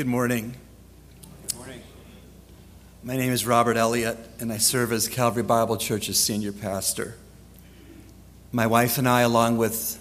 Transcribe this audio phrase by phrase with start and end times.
[0.00, 0.54] Good morning.
[1.42, 1.82] Good morning.
[3.02, 7.16] My name is Robert Elliott, and I serve as Calvary Bible Church's senior pastor.
[8.50, 9.98] My wife and I, along with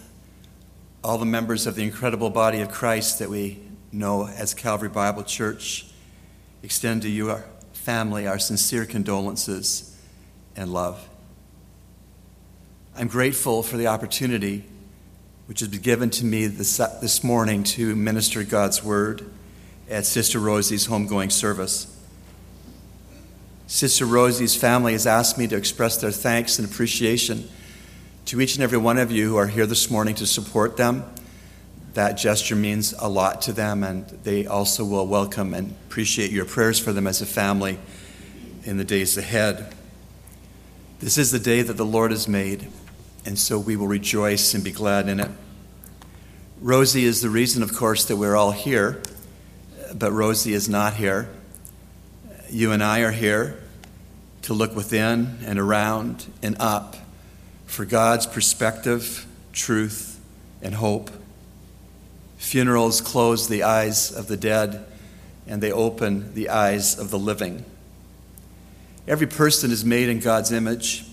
[1.03, 3.59] all the members of the incredible body of Christ that we
[3.91, 5.88] know as Calvary Bible Church,
[6.63, 10.00] extend to you, our family, our sincere condolences
[10.56, 11.09] and love.
[12.95, 14.63] I'm grateful for the opportunity
[15.47, 19.30] which has been given to me this, this morning to minister God's word
[19.90, 21.95] at Sister Rosie's homegoing service.
[23.66, 27.50] Sister Rosie's family has asked me to express their thanks and appreciation
[28.26, 31.04] to each and every one of you who are here this morning to support them.
[31.96, 36.46] That gesture means a lot to them, and they also will welcome and appreciate your
[36.46, 37.80] prayers for them as a family
[38.64, 39.74] in the days ahead.
[41.00, 42.68] This is the day that the Lord has made,
[43.26, 45.31] and so we will rejoice and be glad in it.
[46.62, 49.02] Rosie is the reason, of course, that we're all here
[50.00, 51.30] but Rosie is not here.
[52.50, 53.61] You and I are here
[54.44, 56.95] to look within and around and up
[57.66, 60.19] for God's perspective, truth,
[60.61, 61.11] and hope.
[62.38, 64.85] Funerals close the eyes of the dead
[65.46, 67.66] and they open the eyes of the living.
[69.07, 71.06] Every person is made in God's image.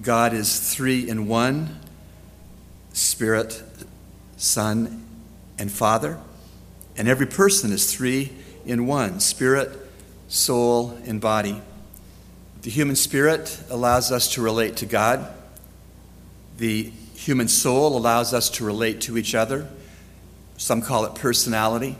[0.00, 1.78] God is three in one
[2.92, 3.62] Spirit,
[4.36, 5.04] Son,
[5.58, 6.18] and Father.
[6.96, 8.32] And every person is three
[8.64, 9.70] in one spirit,
[10.28, 11.60] soul, and body.
[12.62, 15.32] The human spirit allows us to relate to God.
[16.58, 19.68] The human soul allows us to relate to each other.
[20.56, 21.96] Some call it personality.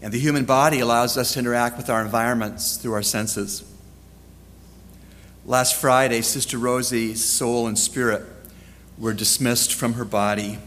[0.00, 3.64] And the human body allows us to interact with our environments through our senses.
[5.44, 8.22] Last Friday, Sister Rosie's soul and spirit
[8.98, 10.58] were dismissed from her body.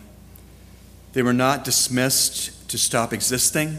[1.13, 3.77] They were not dismissed to stop existing,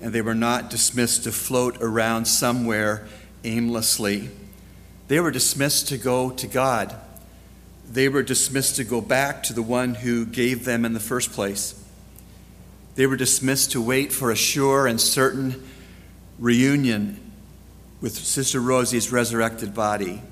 [0.00, 3.06] and they were not dismissed to float around somewhere
[3.44, 4.30] aimlessly.
[5.08, 6.94] They were dismissed to go to God.
[7.90, 11.32] They were dismissed to go back to the one who gave them in the first
[11.32, 11.80] place.
[12.94, 15.62] They were dismissed to wait for a sure and certain
[16.38, 17.20] reunion
[18.00, 20.22] with Sister Rosie's resurrected body.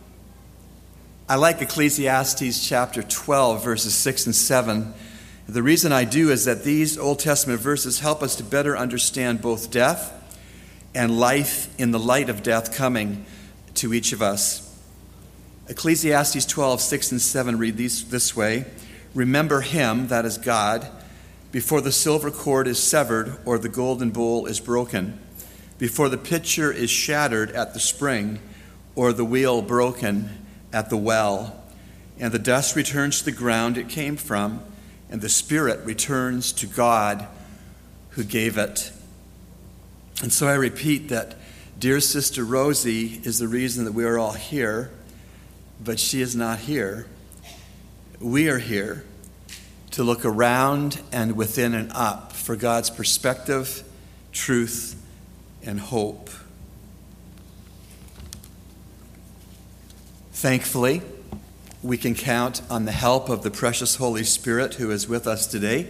[1.29, 4.93] I like Ecclesiastes chapter 12, verses 6 and 7
[5.49, 9.43] the reason I do is that these Old Testament verses help us to better understand
[9.43, 10.13] both death
[10.95, 13.27] and life in the light of death coming
[13.75, 14.69] to each of us.
[15.69, 18.67] Ecclesiastes 12, 6 and 7 read these this way
[19.15, 20.89] Remember him, that is God,
[21.51, 25.19] before the silver cord is severed or the golden bowl is broken,
[25.79, 28.39] before the pitcher is shattered at the spring
[28.95, 30.31] or the wheel broken
[30.73, 31.63] at the well,
[32.19, 34.63] and the dust returns to the ground it came from
[35.13, 37.27] and the Spirit returns to God
[38.11, 38.91] who gave it.
[40.23, 41.35] And so I repeat that
[41.79, 44.91] dear Sister Rosie is the reason that we are all here,
[45.85, 47.07] but she is not here.
[48.21, 49.05] We are here
[49.91, 53.85] to look around and within and up for God's perspective,
[54.33, 54.99] truth,
[55.63, 56.31] and hope.
[60.33, 61.03] Thankfully,
[61.83, 65.47] we can count on the help of the precious Holy Spirit who is with us
[65.47, 65.89] today.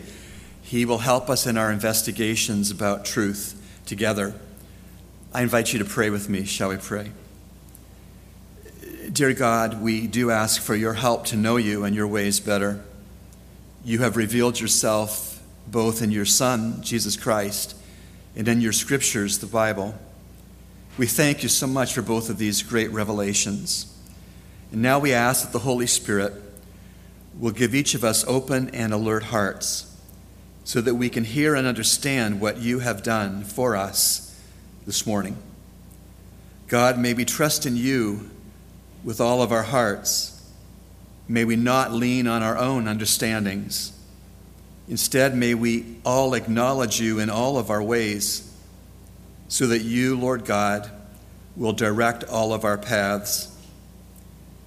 [0.62, 4.34] He will help us in our investigations about truth together.
[5.34, 6.44] I invite you to pray with me.
[6.44, 7.12] Shall we pray?
[9.12, 12.82] Dear God, we do ask for your help to know you and your ways better.
[13.84, 17.76] You have revealed yourself both in your Son, Jesus Christ,
[18.34, 19.94] and in your scriptures, the Bible.
[20.96, 23.91] We thank you so much for both of these great revelations.
[24.72, 26.32] And now we ask that the Holy Spirit
[27.38, 29.94] will give each of us open and alert hearts
[30.64, 34.40] so that we can hear and understand what you have done for us
[34.86, 35.36] this morning.
[36.68, 38.30] God, may we trust in you
[39.04, 40.42] with all of our hearts.
[41.28, 43.92] May we not lean on our own understandings.
[44.88, 48.50] Instead, may we all acknowledge you in all of our ways
[49.48, 50.90] so that you, Lord God,
[51.56, 53.51] will direct all of our paths.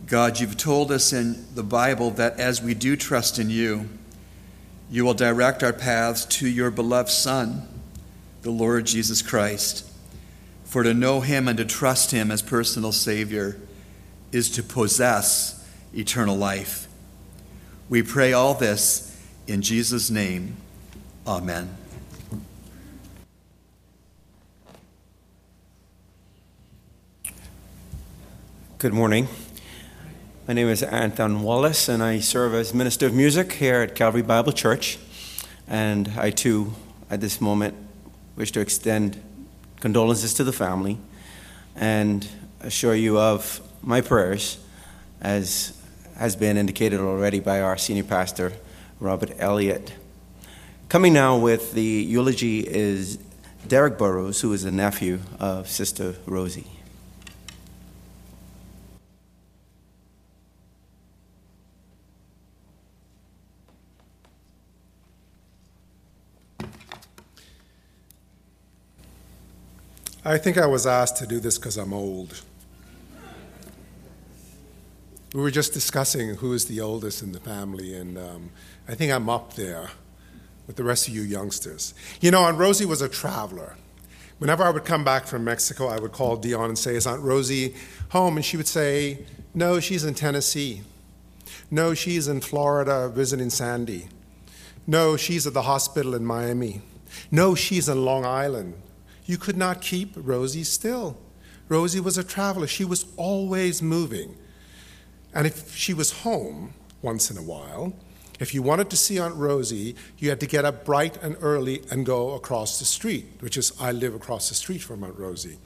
[0.07, 3.89] God, you've told us in the Bible that as we do trust in you,
[4.89, 7.67] you will direct our paths to your beloved Son,
[8.43, 9.89] the Lord Jesus Christ.
[10.63, 13.57] For to know him and to trust him as personal Savior
[14.31, 16.87] is to possess eternal life.
[17.89, 20.57] We pray all this in Jesus' name.
[21.25, 21.75] Amen.
[28.77, 29.27] Good morning.
[30.47, 34.21] My name is Anton Wallace, and I serve as Minister of Music here at Calvary
[34.21, 34.99] Bible Church.
[35.67, 36.75] And I too,
[37.09, 37.75] at this moment,
[38.35, 39.19] wish to extend
[39.79, 40.99] condolences to the family
[41.75, 42.27] and
[42.61, 44.59] assure you of my prayers,
[45.19, 45.81] as
[46.15, 48.53] has been indicated already by our senior pastor,
[48.99, 49.93] Robert Elliott.
[50.89, 53.17] Coming now with the eulogy is
[53.67, 56.74] Derek Burrows, who is a nephew of Sister Rosie.
[70.27, 72.41] I think I was asked to do this because I'm old.
[75.35, 78.49] We were just discussing who is the oldest in the family, and um,
[78.87, 79.91] I think I'm up there
[80.65, 81.93] with the rest of you youngsters.
[82.21, 83.75] You know, Aunt Rosie was a traveler.
[84.39, 87.21] Whenever I would come back from Mexico, I would call Dion and say, Is Aunt
[87.21, 87.75] Rosie
[88.09, 88.35] home?
[88.35, 90.81] And she would say, No, she's in Tennessee.
[91.69, 94.07] No, she's in Florida visiting Sandy.
[94.87, 96.81] No, she's at the hospital in Miami.
[97.29, 98.73] No, she's in Long Island.
[99.25, 101.17] You could not keep Rosie still.
[101.67, 102.67] Rosie was a traveler.
[102.67, 104.37] She was always moving.
[105.33, 107.93] And if she was home once in a while,
[108.39, 111.81] if you wanted to see Aunt Rosie, you had to get up bright and early
[111.89, 115.57] and go across the street, which is, I live across the street from Aunt Rosie.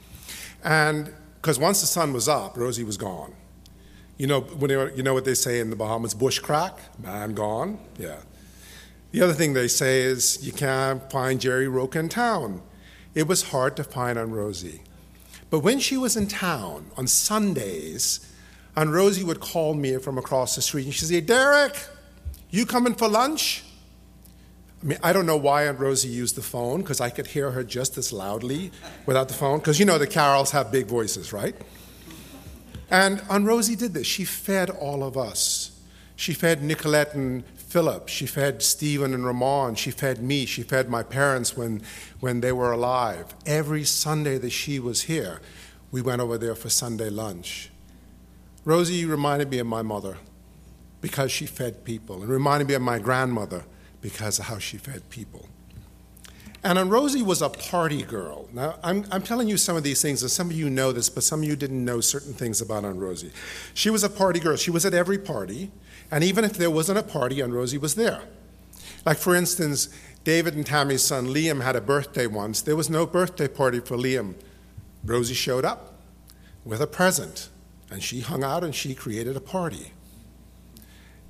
[0.64, 3.34] And because once the sun was up, Rosie was gone.
[4.16, 7.34] You know, when they, you know what they say in the Bahamas, bush crack, man
[7.34, 7.78] gone?
[7.98, 8.18] Yeah.
[9.12, 12.62] The other thing they say is you can't find Jerry Roca in town
[13.14, 14.82] it was hard to find Aunt Rosie.
[15.50, 18.26] But when she was in town on Sundays,
[18.76, 21.76] Aunt Rosie would call me from across the street and she'd say, Derek,
[22.50, 23.64] you coming for lunch?
[24.82, 27.50] I mean, I don't know why Aunt Rosie used the phone because I could hear
[27.50, 28.70] her just as loudly
[29.06, 31.54] without the phone because you know the Carols have big voices, right?
[32.90, 34.06] And Aunt Rosie did this.
[34.06, 35.78] She fed all of us.
[36.16, 38.08] She fed Nicolette and Philip.
[38.08, 39.76] She fed Stephen and Ramon.
[39.76, 40.44] She fed me.
[40.44, 41.82] She fed my parents when,
[42.18, 43.32] when they were alive.
[43.46, 45.40] Every Sunday that she was here,
[45.92, 47.70] we went over there for Sunday lunch.
[48.64, 50.18] Rosie reminded me of my mother
[51.00, 53.64] because she fed people, and reminded me of my grandmother
[54.00, 55.48] because of how she fed people.
[56.62, 58.48] And Aunt Rosie was a party girl.
[58.52, 61.08] Now, I'm, I'm telling you some of these things, and some of you know this,
[61.08, 63.32] but some of you didn't know certain things about Aunt Rosie.
[63.72, 64.56] She was a party girl.
[64.56, 65.70] She was at every party.
[66.10, 68.22] And even if there wasn't a party, Aunt Rosie was there.
[69.06, 69.88] Like, for instance,
[70.22, 72.60] David and Tammy's son Liam had a birthday once.
[72.60, 74.34] There was no birthday party for Liam.
[75.02, 75.94] Rosie showed up
[76.64, 77.48] with a present,
[77.90, 79.92] and she hung out and she created a party.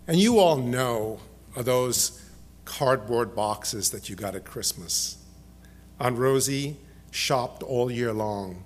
[0.08, 1.20] And you all know
[1.56, 2.20] those
[2.64, 5.18] cardboard boxes that you got at Christmas.
[6.00, 6.78] Aunt Rosie
[7.12, 8.64] shopped all year long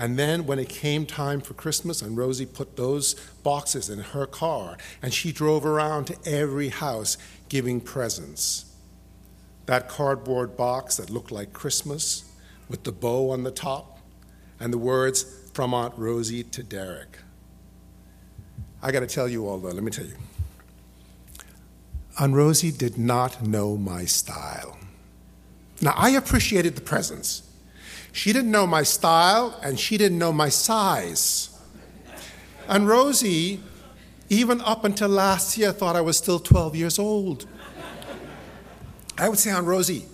[0.00, 4.24] and then when it came time for Christmas, and Rosie put those boxes in her
[4.24, 7.18] car, and she drove around to every house
[7.50, 8.64] giving presents.
[9.66, 12.24] That cardboard box that looked like Christmas
[12.66, 13.98] with the bow on the top
[14.58, 17.18] and the words from Aunt Rosie to Derek.
[18.82, 20.16] I got to tell you all though, let me tell you.
[22.18, 24.78] Aunt Rosie did not know my style.
[25.80, 27.42] Now, I appreciated the presents.
[28.12, 31.48] She didn't know my style and she didn't know my size.
[32.68, 33.60] And Rosie,
[34.28, 37.46] even up until last year, thought I was still 12 years old.
[39.18, 40.06] I would say, Aunt Rosie,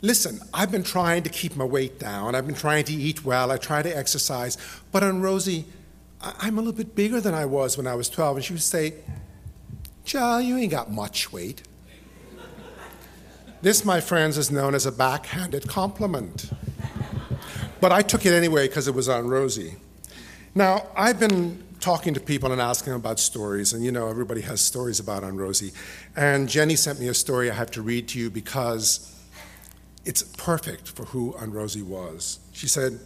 [0.00, 2.34] listen, I've been trying to keep my weight down.
[2.34, 3.50] I've been trying to eat well.
[3.50, 4.56] I try to exercise.
[4.92, 5.64] But Aunt Rosie,
[6.20, 8.36] I'm a little bit bigger than I was when I was 12.
[8.36, 8.94] And she would say,
[10.04, 11.62] Joe, you ain't got much weight.
[13.60, 16.50] This, my friends, is known as a backhanded compliment.
[17.80, 19.74] But I took it anyway because it was on Rosie.
[20.54, 24.42] Now, I've been talking to people and asking them about stories, and you know, everybody
[24.42, 25.72] has stories about Aunt Rosie.
[26.14, 29.12] And Jenny sent me a story I have to read to you because
[30.04, 32.38] it's perfect for who Aunt Rosie was.
[32.52, 33.00] She said,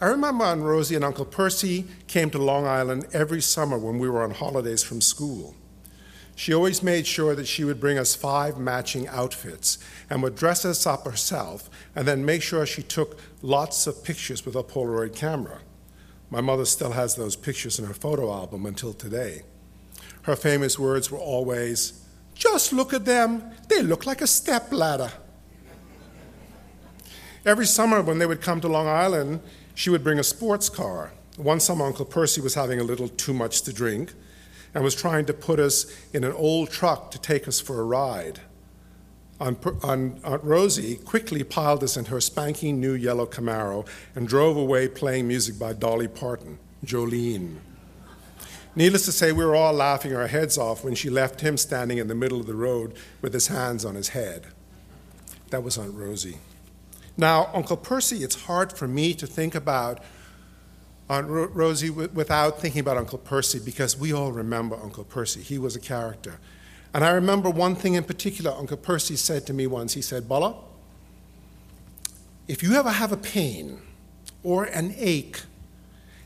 [0.00, 4.08] I remember Aunt Rosie and Uncle Percy came to Long Island every summer when we
[4.08, 5.56] were on holidays from school.
[6.34, 10.64] She always made sure that she would bring us five matching outfits and would dress
[10.64, 15.14] us up herself and then make sure she took lots of pictures with a Polaroid
[15.14, 15.60] camera.
[16.30, 19.42] My mother still has those pictures in her photo album until today.
[20.22, 25.12] Her famous words were always, Just look at them, they look like a step ladder.
[27.44, 29.40] Every summer when they would come to Long Island,
[29.74, 31.12] she would bring a sports car.
[31.36, 34.12] One summer, Uncle Percy was having a little too much to drink
[34.74, 37.84] and was trying to put us in an old truck to take us for a
[37.84, 38.40] ride.
[39.40, 44.88] Aunt, Aunt Rosie quickly piled us in her spanking new yellow Camaro and drove away
[44.88, 47.56] playing music by Dolly Parton, Jolene.
[48.74, 51.98] Needless to say, we were all laughing our heads off when she left him standing
[51.98, 54.46] in the middle of the road with his hands on his head.
[55.50, 56.38] That was Aunt Rosie.
[57.16, 60.00] Now, Uncle Percy, it's hard for me to think about
[61.08, 65.42] Aunt Ro- Rosie without thinking about Uncle Percy because we all remember Uncle Percy.
[65.42, 66.38] He was a character.
[66.94, 69.94] And I remember one thing in particular Uncle Percy said to me once.
[69.94, 70.54] He said, Bolla,
[72.48, 73.80] if you ever have a pain
[74.42, 75.42] or an ache,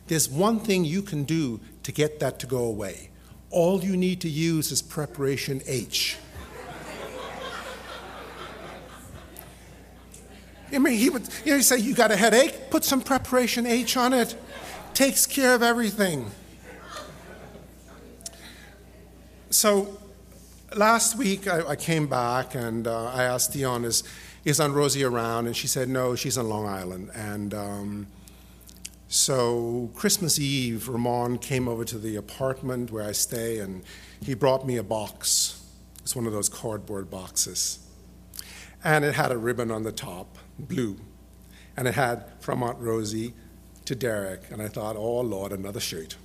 [0.09, 3.11] there's one thing you can do to get that to go away.
[3.51, 6.17] All you need to use is preparation H.
[10.73, 12.71] I mean, he would you know, he say, You got a headache?
[12.71, 14.37] Put some preparation H on it.
[14.97, 16.31] Takes care of everything.
[19.51, 19.99] So
[20.75, 24.05] last week I, I came back and uh, I asked Dion, is,
[24.47, 25.49] is Aunt Rosie around?
[25.49, 27.11] And she said, No, she's on Long Island.
[27.15, 28.07] And um,
[29.07, 33.83] so Christmas Eve, Ramon came over to the apartment where I stay and
[34.23, 35.63] he brought me a box.
[36.01, 37.81] It's one of those cardboard boxes.
[38.83, 40.97] And it had a ribbon on the top blue.
[41.77, 43.35] And it had from Aunt Rosie
[43.87, 44.43] to Derek.
[44.51, 46.17] And I thought, oh Lord, another shirt.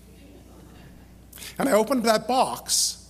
[1.58, 3.10] And I opened that box,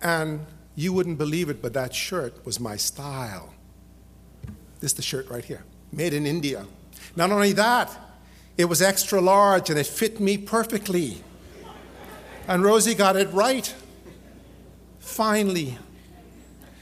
[0.00, 0.40] and
[0.74, 3.54] you wouldn't believe it, but that shirt was my style.
[4.80, 6.66] This is the shirt right here, made in India.
[7.16, 7.90] Not only that,
[8.56, 11.22] it was extra large and it fit me perfectly.
[12.48, 13.74] And Rosie got it right.
[15.00, 15.78] Finally,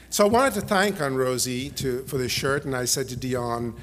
[0.09, 3.15] so I wanted to thank Aunt Rosie to, for this shirt, and I said to
[3.15, 3.73] Dion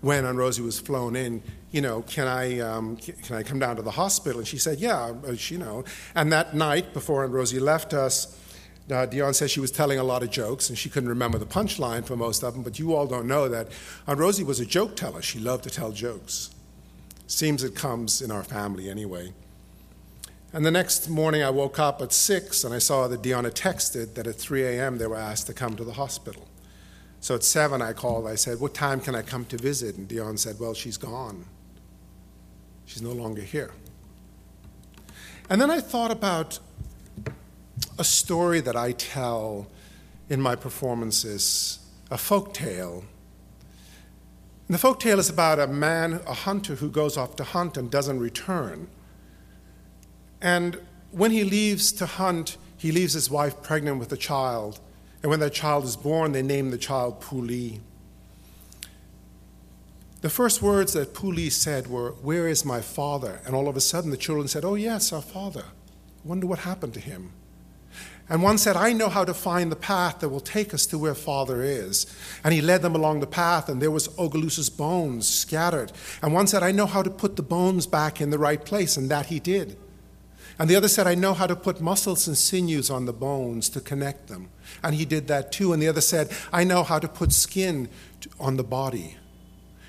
[0.00, 1.42] when Aunt Rosie was flown in,
[1.72, 4.38] you know, can I, um, can I come down to the hospital?
[4.40, 5.14] And she said, yeah,
[5.48, 5.84] you know.
[6.14, 8.38] And that night, before Aunt Rosie left us,
[8.90, 11.46] uh, Dion said she was telling a lot of jokes, and she couldn't remember the
[11.46, 13.68] punchline for most of them, but you all don't know that
[14.06, 15.22] Aunt Rosie was a joke teller.
[15.22, 16.50] She loved to tell jokes.
[17.26, 19.32] Seems it comes in our family anyway.
[20.52, 24.14] And the next morning, I woke up at 6 and I saw that Deanna texted
[24.14, 24.98] that at 3 a.m.
[24.98, 26.46] they were asked to come to the hospital.
[27.20, 28.26] So at 7, I called.
[28.26, 29.96] I said, What time can I come to visit?
[29.96, 31.46] And Dion said, Well, she's gone.
[32.92, 33.70] She's no longer here.
[35.48, 36.58] And then I thought about
[37.98, 39.66] a story that I tell
[40.28, 41.78] in my performances,
[42.10, 43.04] a folk tale.
[44.68, 47.78] And the folk tale is about a man, a hunter, who goes off to hunt
[47.78, 48.88] and doesn't return.
[50.42, 50.78] And
[51.12, 54.80] when he leaves to hunt, he leaves his wife pregnant with a child.
[55.22, 57.80] And when that child is born, they name the child Puli.
[60.22, 63.40] The first words that Puli said were, Where is my father?
[63.44, 65.64] And all of a sudden the children said, Oh, yes, our father.
[66.24, 67.32] Wonder what happened to him.
[68.28, 70.98] And one said, I know how to find the path that will take us to
[70.98, 72.06] where Father is.
[72.44, 75.92] And he led them along the path, and there was Ogaloussa's bones scattered.
[76.22, 78.96] And one said, I know how to put the bones back in the right place,
[78.96, 79.76] and that he did.
[80.58, 83.68] And the other said, I know how to put muscles and sinews on the bones
[83.70, 84.50] to connect them.
[84.84, 85.72] And he did that too.
[85.72, 87.88] And the other said, I know how to put skin
[88.38, 89.16] on the body.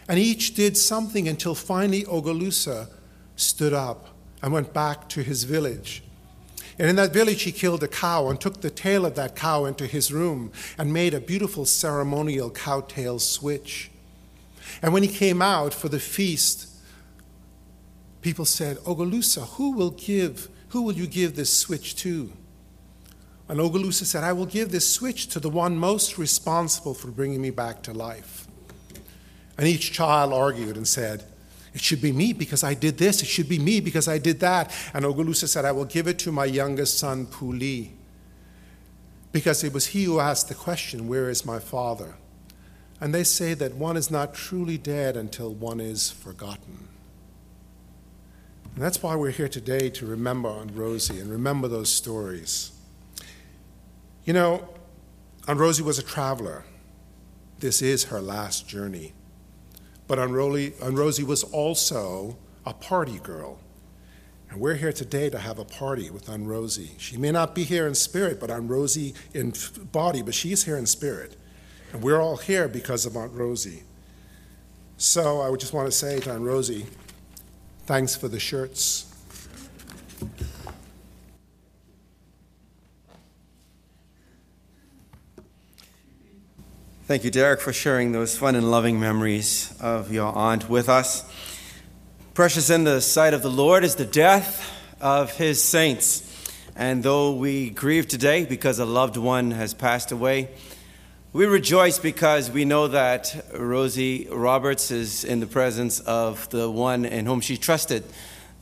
[0.07, 2.89] And each did something until finally Ogaloussa
[3.35, 4.09] stood up
[4.41, 6.03] and went back to his village.
[6.77, 9.65] And in that village, he killed a cow and took the tail of that cow
[9.65, 13.91] into his room and made a beautiful ceremonial cow tail switch.
[14.81, 16.67] And when he came out for the feast,
[18.21, 22.31] people said, Ogaloussa, who will give who will you give this switch to?
[23.47, 27.43] And Ogaloussa said, I will give this switch to the one most responsible for bringing
[27.43, 28.47] me back to life.
[29.57, 31.23] And each child argued and said,
[31.73, 33.21] It should be me because I did this.
[33.21, 34.73] It should be me because I did that.
[34.93, 37.91] And Ogaloussa said, I will give it to my youngest son, Puli,
[39.31, 42.15] because it was he who asked the question, Where is my father?
[42.99, 46.87] And they say that one is not truly dead until one is forgotten.
[48.75, 52.71] And that's why we're here today to remember Aunt Rosie and remember those stories.
[54.25, 54.67] You know,
[55.47, 56.63] Aunt Rosie was a traveler.
[57.59, 59.13] This is her last journey.
[60.07, 63.59] But Aunt Rosie, was also a party girl.
[64.49, 66.91] And we're here today to have a party with Aunt Rosie.
[66.97, 69.53] She may not be here in spirit, but Aunt Rosie in
[69.91, 71.35] body, but she's here in spirit.
[71.91, 73.83] And we're all here because of Aunt Rosie.
[74.97, 76.85] So I would just want to say to Aunt Rosie,
[77.85, 79.13] Thanks for the shirts.
[87.13, 91.23] Thank you, Derek, for sharing those fun and loving memories of your aunt with us.
[92.33, 94.67] Precious in the sight of the Lord is the death
[94.99, 96.27] of his saints.
[96.75, 100.49] And though we grieve today because a loved one has passed away,
[101.33, 107.05] we rejoice because we know that Rosie Roberts is in the presence of the one
[107.05, 108.03] in whom she trusted,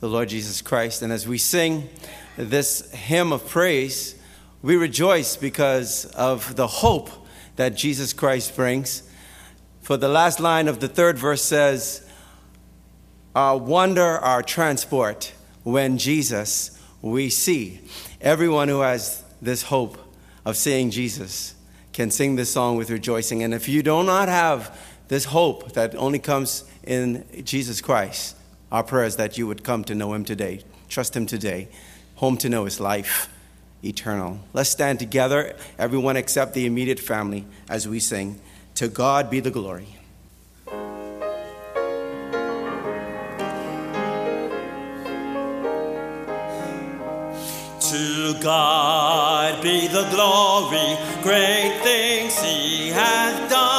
[0.00, 1.00] the Lord Jesus Christ.
[1.00, 1.88] And as we sing
[2.36, 4.14] this hymn of praise,
[4.60, 7.21] we rejoice because of the hope
[7.56, 9.02] that Jesus Christ brings.
[9.80, 12.08] For the last line of the third verse says,
[13.34, 15.32] Our wonder, our transport,
[15.62, 17.80] when Jesus we see.
[18.20, 19.98] Everyone who has this hope
[20.44, 21.54] of seeing Jesus
[21.92, 23.42] can sing this song with rejoicing.
[23.42, 24.78] And if you do not have
[25.08, 28.36] this hope that only comes in Jesus Christ,
[28.70, 31.68] our prayer is that you would come to know him today, trust him today,
[32.14, 33.28] home to know his life
[33.82, 34.40] eternal.
[34.52, 38.40] Let's stand together, everyone except the immediate family, as we sing,
[38.76, 39.98] To God be the glory.
[47.90, 53.71] To God be the glory, great things He hath done.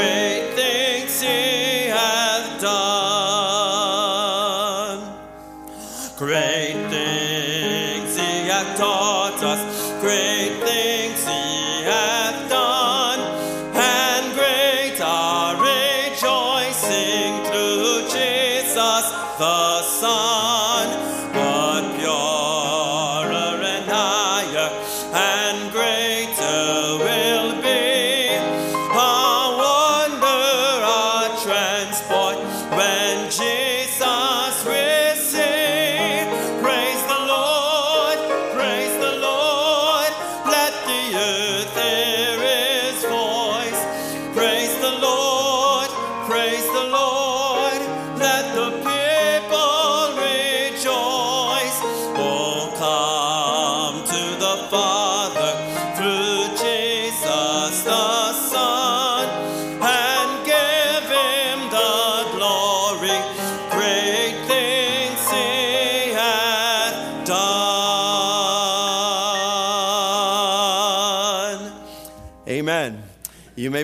[0.00, 0.89] Great things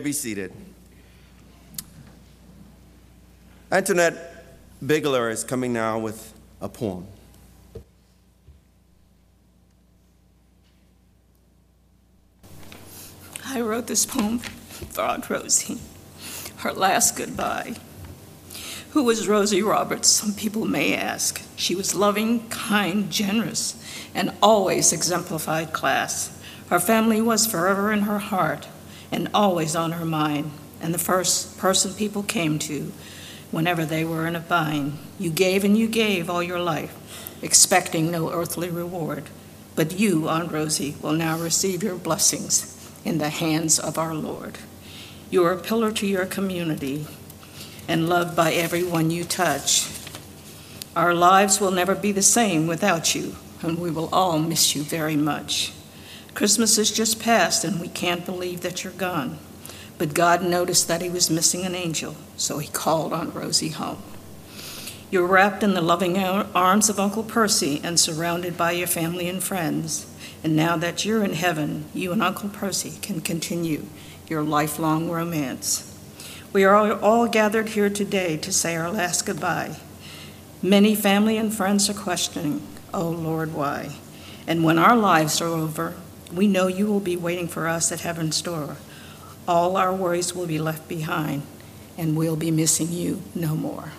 [0.06, 0.52] be seated.
[3.72, 4.46] Antoinette
[4.80, 7.08] Bigler is coming now with a poem.
[13.44, 15.80] I wrote this poem for Aunt Rosie,
[16.58, 17.74] her last goodbye.
[18.90, 20.08] Who was Rosie Roberts?
[20.08, 21.42] Some people may ask.
[21.56, 23.74] She was loving, kind, generous,
[24.14, 26.30] and always exemplified class.
[26.70, 28.68] Her family was forever in her heart
[29.16, 30.50] and always on her mind,
[30.82, 32.92] and the first person people came to
[33.50, 34.98] whenever they were in a bind.
[35.18, 36.94] You gave and you gave all your life,
[37.42, 39.24] expecting no earthly reward.
[39.74, 42.76] But you, Aunt Rosie, will now receive your blessings
[43.06, 44.58] in the hands of our Lord.
[45.30, 47.06] You are a pillar to your community
[47.88, 49.88] and loved by everyone you touch.
[50.94, 54.82] Our lives will never be the same without you, and we will all miss you
[54.82, 55.72] very much.
[56.36, 59.38] Christmas is just past, and we can't believe that you're gone.
[59.96, 64.02] But God noticed that He was missing an angel, so He called on Rosie home.
[65.10, 69.42] You're wrapped in the loving arms of Uncle Percy and surrounded by your family and
[69.42, 70.04] friends.
[70.44, 73.86] And now that you're in heaven, you and Uncle Percy can continue
[74.28, 75.90] your lifelong romance.
[76.52, 79.76] We are all gathered here today to say our last goodbye.
[80.62, 82.60] Many family and friends are questioning,
[82.92, 83.96] Oh Lord, why?
[84.46, 85.94] And when our lives are over,
[86.32, 88.76] we know you will be waiting for us at heaven's door.
[89.46, 91.42] All our worries will be left behind,
[91.96, 93.92] and we'll be missing you no more.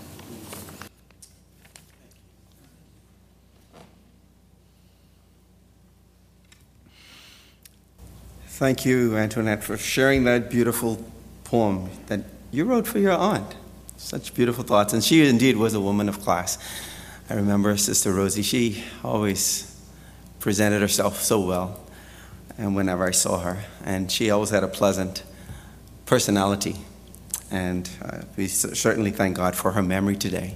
[8.47, 11.05] Thank you, Antoinette, for sharing that beautiful
[11.43, 13.55] poem that you wrote for your aunt.
[13.97, 14.93] Such beautiful thoughts.
[14.93, 16.57] And she indeed was a woman of class.
[17.29, 19.75] I remember Sister Rosie, she always
[20.39, 21.87] presented herself so well
[22.57, 23.63] and whenever I saw her.
[23.83, 25.23] And she always had a pleasant
[26.05, 26.75] personality.
[27.51, 30.55] And uh, we certainly thank God for her memory today.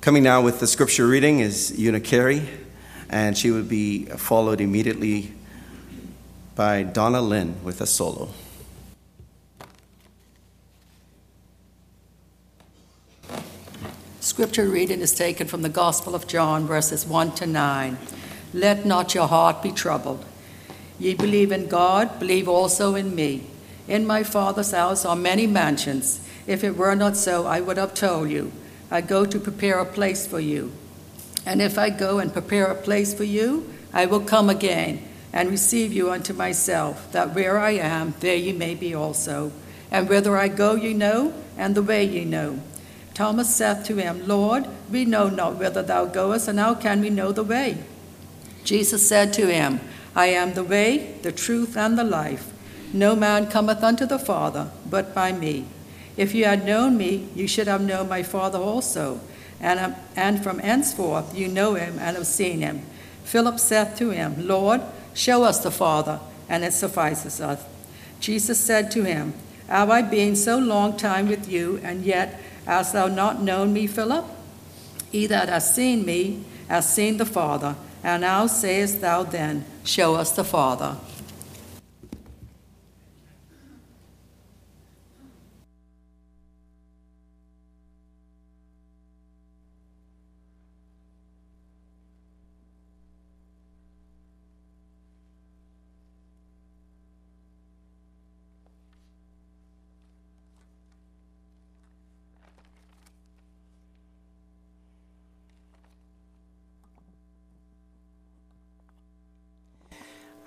[0.00, 2.48] Coming now with the scripture reading is Una Carey,
[3.08, 5.32] and she will be followed immediately
[6.54, 8.30] by Donna Lynn with a solo.
[14.20, 17.98] Scripture reading is taken from the Gospel of John, verses 1 to 9.
[18.52, 20.24] Let not your heart be troubled.
[20.98, 23.46] Ye believe in God, believe also in me.
[23.88, 26.26] In my Father's house are many mansions.
[26.46, 28.52] If it were not so, I would have told you.
[28.90, 30.72] I go to prepare a place for you.
[31.46, 35.50] And if I go and prepare a place for you, I will come again and
[35.50, 39.50] receive you unto myself, that where I am, there ye may be also.
[39.90, 42.60] And whither I go, ye know, and the way ye know.
[43.14, 47.10] Thomas saith to him, Lord, we know not whither thou goest, and how can we
[47.10, 47.78] know the way?
[48.64, 49.80] Jesus said to him,
[50.14, 52.52] I am the way, the truth, and the life.
[52.92, 55.66] No man cometh unto the Father but by me.
[56.16, 59.20] If you had known me, you should have known my Father also.
[59.60, 62.82] And, um, and from henceforth you know him and have seen him.
[63.24, 64.82] Philip saith to him, Lord,
[65.14, 67.64] show us the Father, and it suffices us.
[68.20, 69.32] Jesus said to him,
[69.68, 73.86] Have I been so long time with you, and yet Hast thou not known me,
[73.86, 74.24] Philip?
[75.10, 77.76] He that has seen me hath seen the Father.
[78.04, 80.96] And now sayest thou then, Show us the Father.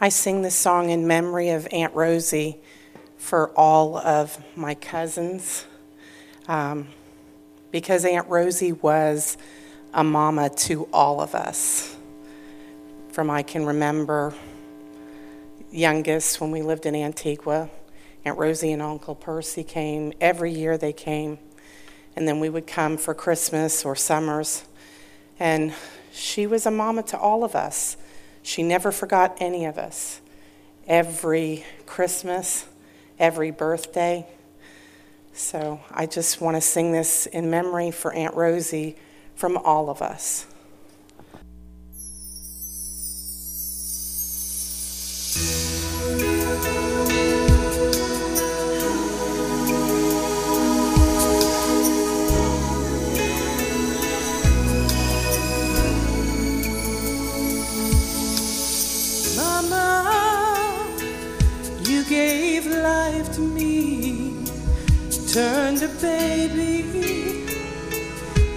[0.06, 2.60] I sing this song in memory of Aunt Rosie
[3.18, 5.66] for all of my cousins
[6.48, 6.90] um,
[7.72, 9.36] because Aunt Rosie was
[9.96, 11.98] a mama to all of us.
[13.14, 14.36] From I can remember
[15.72, 17.72] youngest when we lived in Antigua,
[18.26, 20.14] Aunt Rosie and Uncle Percy came.
[20.22, 21.40] Every year they came.
[22.16, 24.66] And then we would come for Christmas or summers.
[25.40, 25.74] And
[26.14, 27.98] she was a mama to all of us.
[28.46, 30.22] She never forgot any of us.
[30.88, 32.68] Every Christmas,
[33.18, 34.28] every birthday.
[35.34, 38.98] So I just want to sing this in memory for Aunt Rosie
[39.34, 40.46] from all of us.
[65.36, 66.80] Turned a baby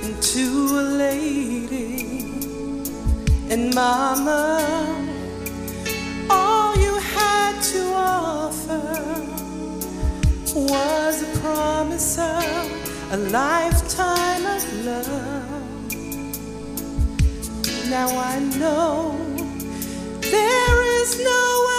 [0.04, 0.44] into
[0.78, 2.20] a lady.
[3.50, 4.62] And mama,
[6.30, 8.94] all you had to offer
[10.54, 15.90] was a promise of a lifetime of love.
[17.90, 19.16] Now I know
[20.20, 21.77] there is no I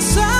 [0.00, 0.39] inside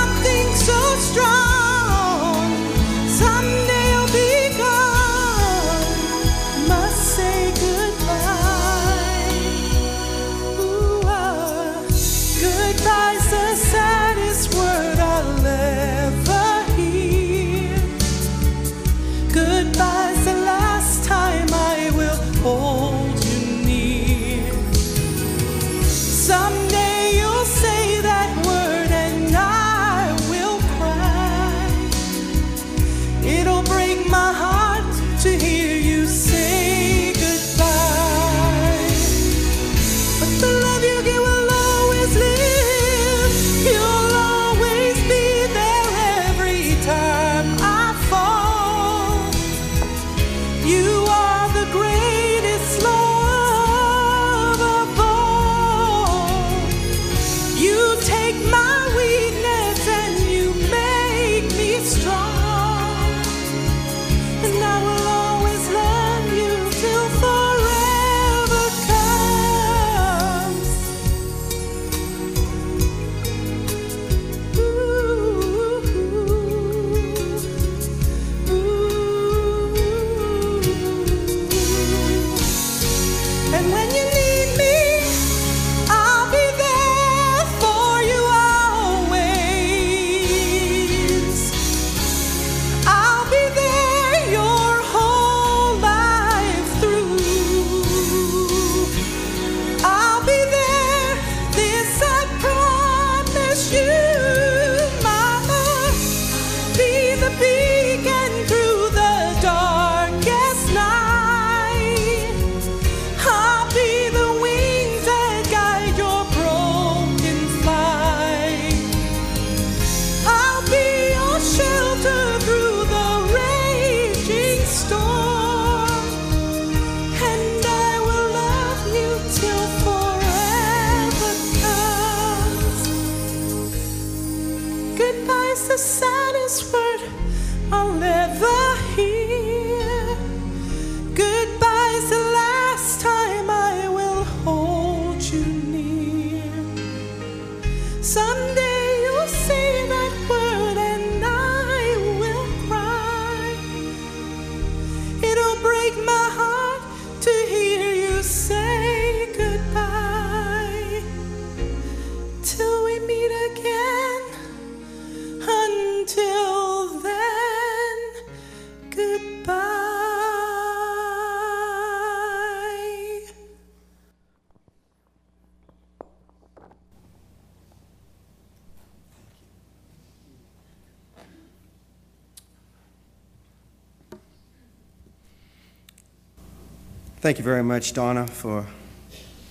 [187.21, 188.65] Thank you very much, Donna, for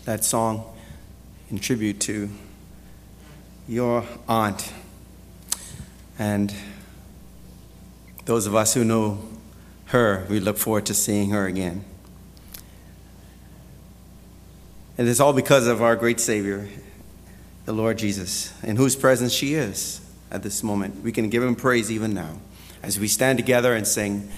[0.05, 0.77] that song
[1.53, 2.29] in tribute to
[3.69, 4.73] your aunt.
[6.19, 6.53] And
[8.25, 9.21] those of us who know
[9.85, 11.85] her, we look forward to seeing her again.
[14.99, 16.69] And it's all because of our great Savior,
[17.67, 20.01] the Lord Jesus, in whose presence she is
[20.33, 21.05] at this moment.
[21.05, 22.41] We can give him praise even now
[22.83, 24.29] as we stand together and sing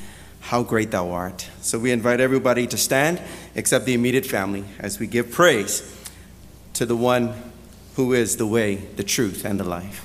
[0.43, 1.49] how great thou art.
[1.63, 3.23] So we invite everybody to stand,
[3.55, 5.83] except the immediate family, as we give praise
[6.75, 7.33] to the one
[7.97, 10.05] who is the way, the truth, and the life.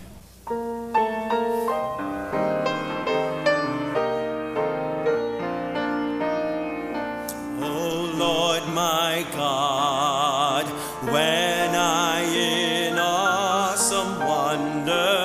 [7.60, 10.66] Oh Lord, my God,
[11.12, 15.18] when I in awesome wonder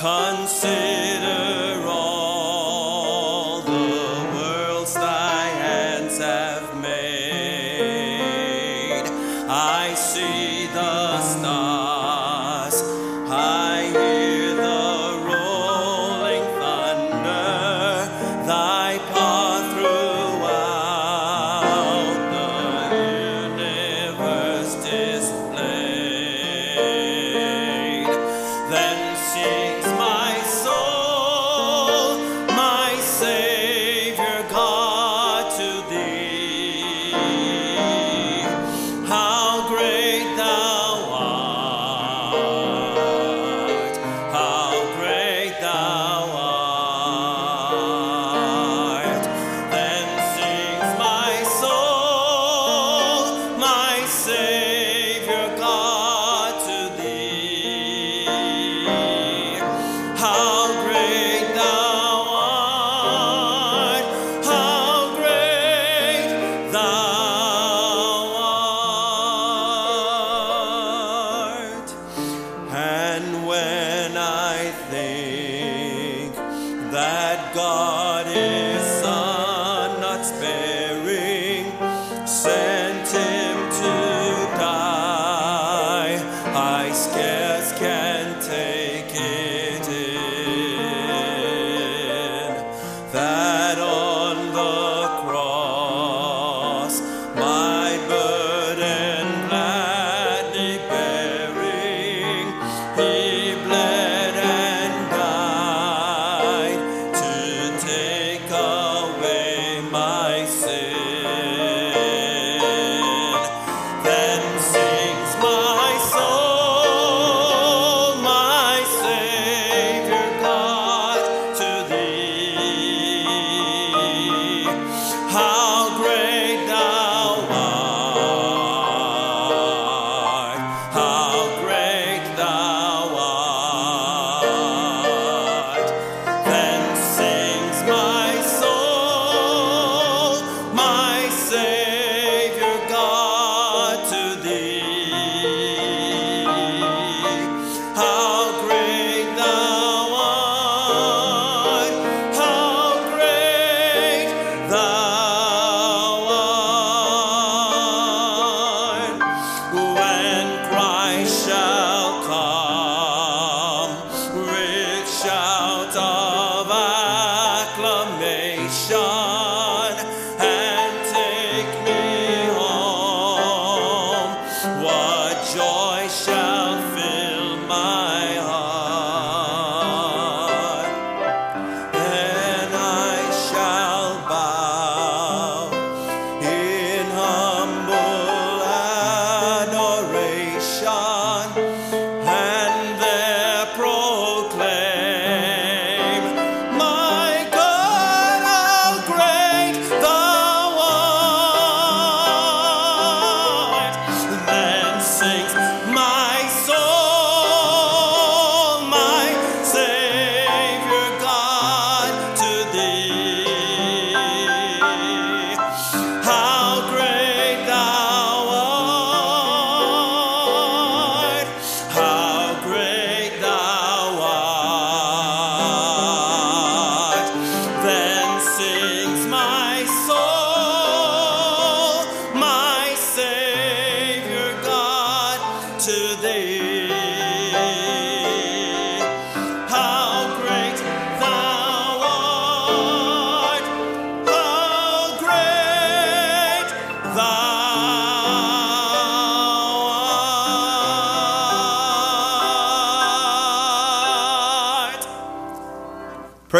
[0.00, 1.99] consider all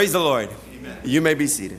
[0.01, 0.48] Praise the Lord.
[0.78, 0.98] Amen.
[1.05, 1.78] You may be seated.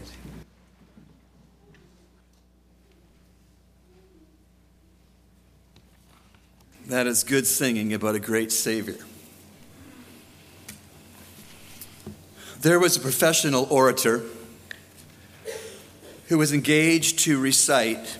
[6.86, 8.98] That is good singing about a great Savior.
[12.60, 14.22] There was a professional orator
[16.28, 18.20] who was engaged to recite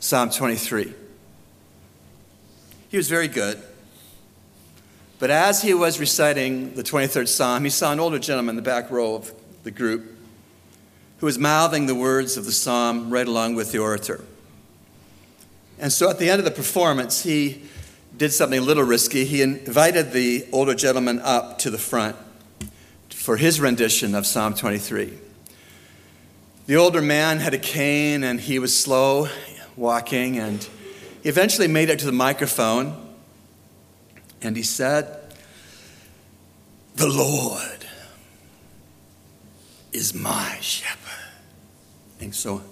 [0.00, 0.92] Psalm 23.
[2.88, 3.62] He was very good.
[5.18, 8.62] But as he was reciting the 23rd Psalm, he saw an older gentleman in the
[8.62, 10.14] back row of the group
[11.18, 14.22] who was mouthing the words of the psalm right along with the orator.
[15.78, 17.62] And so at the end of the performance, he
[18.16, 19.24] did something a little risky.
[19.24, 22.16] He invited the older gentleman up to the front
[23.10, 25.18] for his rendition of Psalm 23.
[26.66, 29.28] The older man had a cane and he was slow
[29.76, 30.66] walking, and
[31.22, 33.05] he eventually made it to the microphone
[34.42, 35.34] and he said,
[36.96, 37.86] The Lord
[39.92, 41.32] is my shepherd.
[42.20, 42.62] And so,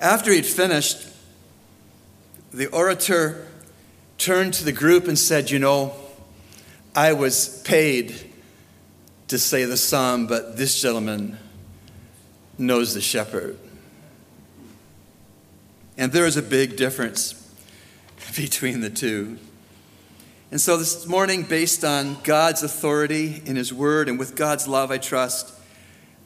[0.00, 1.08] after he'd finished,
[2.52, 3.46] the orator
[4.18, 5.94] turned to the group and said, You know,
[6.94, 8.14] I was paid
[9.28, 11.38] to say the psalm, but this gentleman
[12.58, 13.58] knows the shepherd.
[15.96, 17.34] And there is a big difference
[18.36, 19.38] between the two.
[20.54, 24.92] And so this morning, based on God's authority in His Word and with God's love,
[24.92, 25.52] I trust,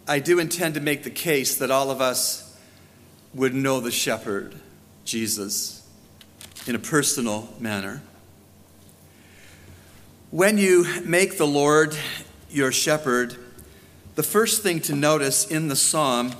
[0.06, 2.54] I do intend to make the case that all of us
[3.32, 4.54] would know the shepherd,
[5.06, 5.82] Jesus,
[6.66, 8.02] in a personal manner.
[10.30, 11.96] When you make the Lord
[12.50, 13.34] your shepherd,
[14.14, 16.34] the first thing to notice in the psalm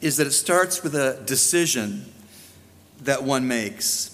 [0.00, 2.04] is that it starts with a decision
[3.02, 4.11] that one makes.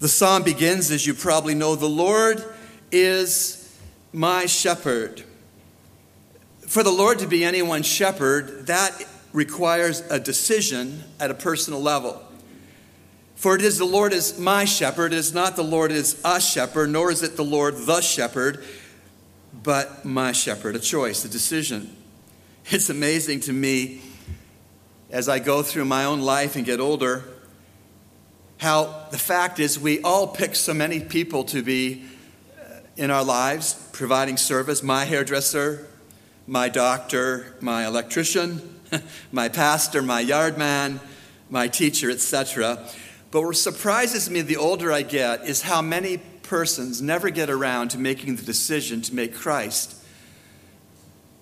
[0.00, 2.42] The psalm begins, as you probably know, the Lord
[2.90, 3.78] is
[4.14, 5.22] my shepherd.
[6.66, 8.92] For the Lord to be anyone's shepherd, that
[9.34, 12.22] requires a decision at a personal level.
[13.36, 16.40] For it is the Lord is my shepherd, it is not the Lord is a
[16.40, 18.64] shepherd, nor is it the Lord the shepherd,
[19.62, 21.94] but my shepherd, a choice, a decision.
[22.70, 24.00] It's amazing to me
[25.10, 27.24] as I go through my own life and get older
[28.60, 32.04] how the fact is we all pick so many people to be
[32.58, 35.88] uh, in our lives providing service my hairdresser,
[36.46, 38.78] my doctor, my electrician,
[39.32, 41.00] my pastor, my yard man,
[41.48, 42.86] my teacher, etc.
[43.30, 47.92] But what surprises me the older I get is how many persons never get around
[47.92, 49.96] to making the decision to make Christ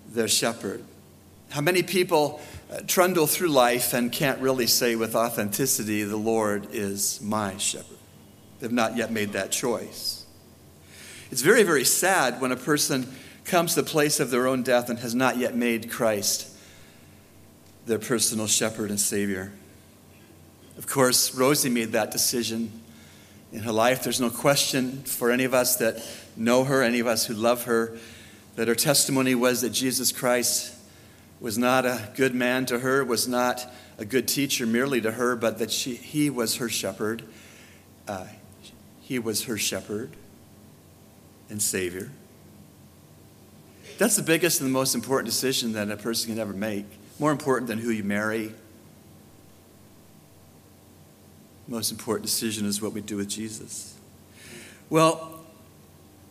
[0.07, 0.85] their shepherd.
[1.49, 2.39] How many people
[2.71, 7.97] Uh, trundle through life and can't really say with authenticity, The Lord is my shepherd.
[8.59, 10.25] They've not yet made that choice.
[11.31, 13.11] It's very, very sad when a person
[13.43, 16.47] comes to the place of their own death and has not yet made Christ
[17.87, 19.51] their personal shepherd and savior.
[20.77, 22.71] Of course, Rosie made that decision
[23.51, 24.03] in her life.
[24.03, 26.05] There's no question for any of us that
[26.37, 27.97] know her, any of us who love her,
[28.55, 30.75] that her testimony was that Jesus Christ
[31.39, 33.65] was not a good man to her, was not
[33.97, 37.23] a good teacher merely to her, but that she, he was her shepherd.
[38.07, 38.25] Uh,
[39.01, 40.11] he was her shepherd
[41.49, 42.11] and Savior.
[43.97, 46.85] That's the biggest and the most important decision that a person can ever make.
[47.19, 48.53] More important than who you marry.
[51.67, 53.95] Most important decision is what we do with Jesus.
[54.89, 55.38] Well,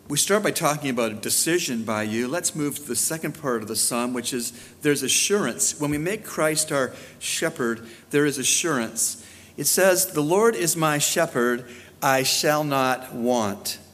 [0.08, 2.28] we start by talking about a decision by you.
[2.28, 5.78] Let's move to the second part of the psalm, which is there's assurance.
[5.78, 9.24] When we make Christ our shepherd, there is assurance.
[9.58, 11.66] It says, The Lord is my shepherd,
[12.02, 13.78] I shall not want.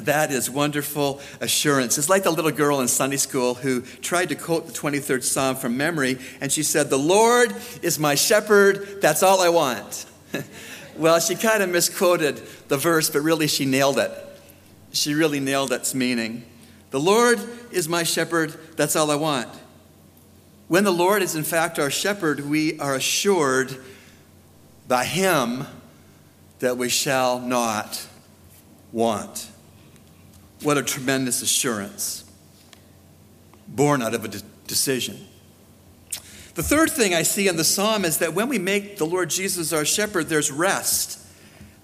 [0.00, 1.98] That is wonderful assurance.
[1.98, 5.56] It's like the little girl in Sunday school who tried to quote the 23rd Psalm
[5.56, 7.52] from memory, and she said, The Lord
[7.82, 10.06] is my shepherd, that's all I want.
[10.96, 12.36] well, she kind of misquoted
[12.68, 14.12] the verse, but really she nailed it.
[14.92, 16.44] She really nailed its meaning.
[16.90, 17.40] The Lord
[17.70, 19.48] is my shepherd, that's all I want.
[20.68, 23.76] When the Lord is in fact our shepherd, we are assured
[24.88, 25.66] by Him
[26.60, 28.06] that we shall not
[28.92, 29.48] want.
[30.62, 32.24] What a tremendous assurance,
[33.66, 35.18] born out of a de- decision.
[36.54, 39.30] The third thing I see in the psalm is that when we make the Lord
[39.30, 41.18] Jesus our shepherd, there's rest.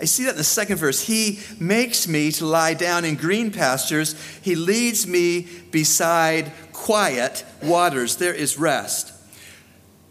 [0.01, 1.07] I see that in the second verse.
[1.07, 8.17] He makes me to lie down in green pastures, He leads me beside quiet waters.
[8.17, 9.13] There is rest.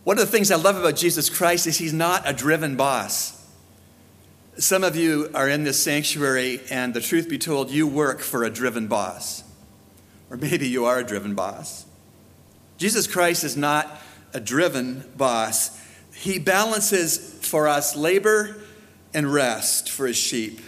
[0.03, 3.33] One of the things I love about Jesus Christ is He's not a driven boss.
[4.57, 8.43] Some of you are in this sanctuary, and the truth be told, you work for
[8.43, 9.43] a driven boss.
[10.29, 11.85] Or maybe you are a driven boss.
[12.77, 14.01] Jesus Christ is not
[14.33, 15.79] a driven boss.
[16.13, 18.57] He balances for us labor
[19.17, 20.61] and rest for his sheep.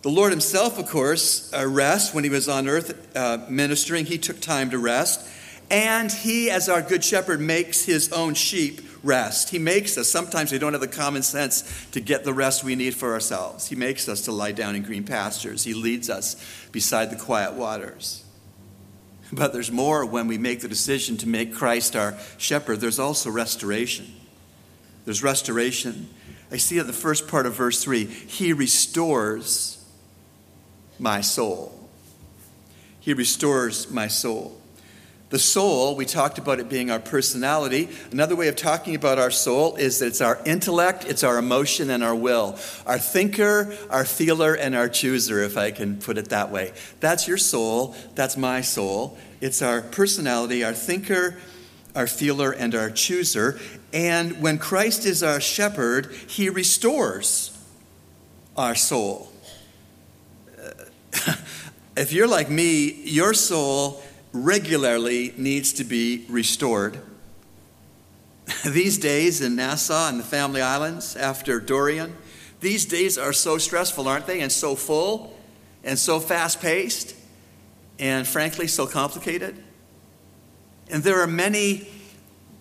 [0.00, 4.06] The Lord himself, of course, uh, rest when he was on earth uh, ministering.
[4.06, 5.28] He took time to rest.
[5.70, 9.50] And he, as our good shepherd, makes his own sheep rest.
[9.50, 12.76] He makes us, sometimes we don't have the common sense to get the rest we
[12.76, 13.68] need for ourselves.
[13.68, 15.64] He makes us to lie down in green pastures.
[15.64, 16.36] He leads us
[16.72, 18.24] beside the quiet waters.
[19.30, 22.80] But there's more when we make the decision to make Christ our shepherd.
[22.80, 24.14] There's also restoration.
[25.04, 26.08] There's restoration.
[26.50, 29.84] I see at the first part of verse 3 He restores
[30.98, 31.78] my soul.
[33.00, 34.60] He restores my soul.
[35.30, 37.88] The soul, we talked about it being our personality.
[38.12, 41.90] Another way of talking about our soul is that it's our intellect, it's our emotion,
[41.90, 42.56] and our will.
[42.86, 46.72] Our thinker, our feeler, and our chooser, if I can put it that way.
[47.00, 49.18] That's your soul, that's my soul.
[49.40, 51.36] It's our personality, our thinker,
[51.94, 53.58] our feeler, and our chooser.
[53.92, 57.56] And when Christ is our shepherd, he restores
[58.56, 59.32] our soul.
[60.58, 61.34] Uh,
[61.96, 66.98] if you're like me, your soul regularly needs to be restored.
[68.66, 72.16] These days in Nassau and the Family Islands after Dorian,
[72.64, 74.40] these days are so stressful, aren't they?
[74.40, 75.36] And so full
[75.82, 77.14] and so fast paced
[77.98, 79.62] and frankly so complicated.
[80.90, 81.88] And there are many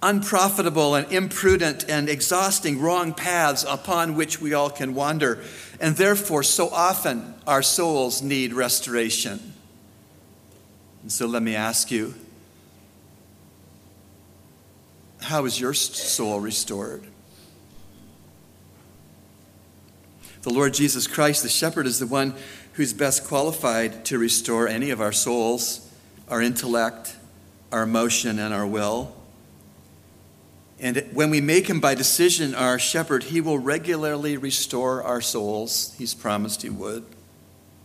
[0.01, 5.41] unprofitable and imprudent and exhausting wrong paths upon which we all can wander.
[5.80, 9.53] And therefore, so often our souls need restoration.
[11.01, 12.13] And so let me ask you
[15.21, 17.03] how is your soul restored?
[20.41, 22.36] The Lord Jesus Christ, the shepherd, is the one
[22.74, 25.89] who's best qualified to restore any of our souls,
[26.28, 27.12] our intellect,
[27.74, 29.13] our emotion, and our will.
[30.80, 35.95] And when we make him by decision our shepherd, he will regularly restore our souls.
[35.97, 37.05] He's promised he would.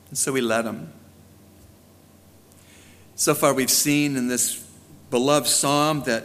[0.09, 0.93] And so we let him.
[3.15, 4.65] So far, we've seen in this
[5.11, 6.25] beloved psalm that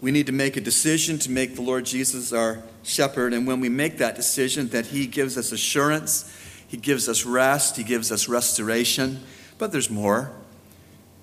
[0.00, 3.32] we need to make a decision to make the Lord Jesus our shepherd.
[3.32, 6.30] And when we make that decision, that He gives us assurance,
[6.66, 9.20] He gives us rest, He gives us restoration.
[9.58, 10.32] But there's more.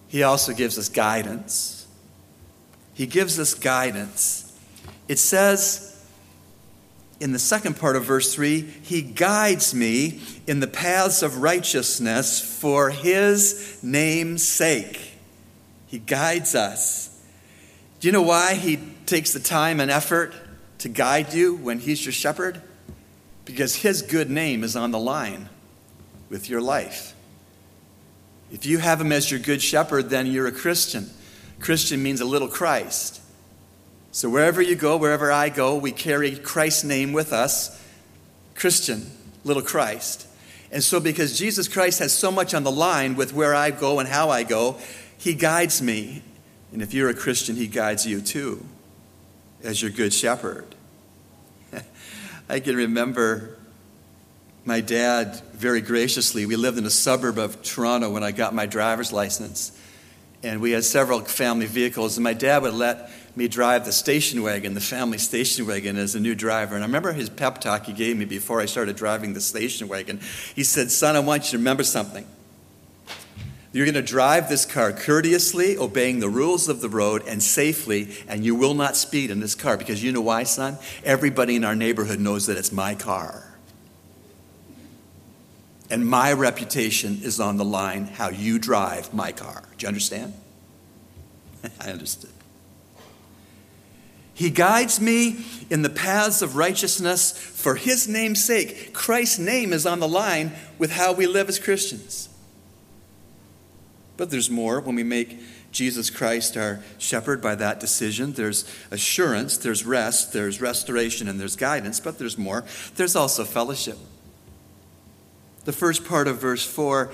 [0.10, 1.88] He also gives us guidance.
[2.96, 4.52] He gives us guidance.
[5.08, 5.86] It says,
[7.20, 12.42] in the second part of verse 3, He guides me in the paths of righteousness
[12.42, 15.14] for His name's sake.
[15.86, 17.16] He guides us.
[18.00, 20.34] Do you know why He takes the time and effort
[20.80, 22.62] to guide you when He's your shepherd?
[23.46, 25.50] Because His good name is on the line
[26.30, 27.14] with your life.
[28.52, 31.10] If you have Him as your good shepherd, then you're a Christian.
[31.60, 33.22] Christian means a little Christ.
[34.12, 37.76] So wherever you go, wherever I go, we carry Christ's name with us
[38.56, 39.10] Christian,
[39.44, 40.28] little Christ.
[40.72, 44.00] And so, because Jesus Christ has so much on the line with where I go
[44.00, 44.78] and how I go,
[45.18, 46.22] He guides me.
[46.72, 48.66] And if you're a Christian, He guides you too,
[49.64, 50.76] as your good shepherd.
[52.50, 53.59] I can remember
[54.70, 56.46] my dad very graciously.
[56.46, 59.72] We lived in a suburb of Toronto when I got my driver's license.
[60.44, 64.44] And we had several family vehicles, and my dad would let me drive the station
[64.44, 66.76] wagon, the family station wagon, as a new driver.
[66.76, 69.88] And I remember his pep talk he gave me before I started driving the station
[69.88, 70.20] wagon.
[70.56, 72.28] He said, Son, I want you to remember something.
[73.72, 78.16] You're going to drive this car courteously, obeying the rules of the road, and safely,
[78.28, 80.78] and you will not speed in this car because you know why, son?
[81.04, 83.49] Everybody in our neighborhood knows that it's my car.
[85.90, 89.64] And my reputation is on the line how you drive my car.
[89.78, 90.34] Do you understand?
[91.80, 92.32] I understood.
[94.34, 98.94] He guides me in the paths of righteousness for his name's sake.
[98.94, 102.30] Christ's name is on the line with how we live as Christians.
[104.16, 105.40] But there's more when we make
[105.72, 108.34] Jesus Christ our shepherd by that decision.
[108.34, 112.64] There's assurance, there's rest, there's restoration, and there's guidance, but there's more.
[112.96, 113.98] There's also fellowship.
[115.70, 117.12] The first part of verse 4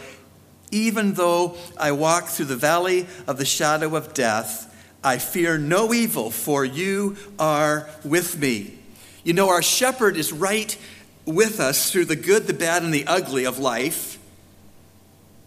[0.72, 5.94] even though I walk through the valley of the shadow of death, I fear no
[5.94, 8.80] evil, for you are with me.
[9.26, 10.78] You know, our shepherd is right
[11.26, 14.18] with us through the good, the bad, and the ugly of life,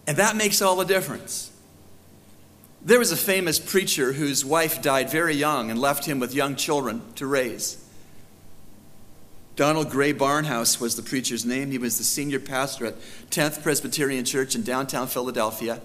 [0.06, 1.50] and that makes all the difference.
[2.82, 6.56] There was a famous preacher whose wife died very young and left him with young
[6.56, 7.82] children to raise.
[9.58, 11.72] Donald Grey Barnhouse was the preacher's name.
[11.72, 12.94] He was the senior pastor at
[13.30, 15.80] 10th Presbyterian Church in downtown Philadelphia.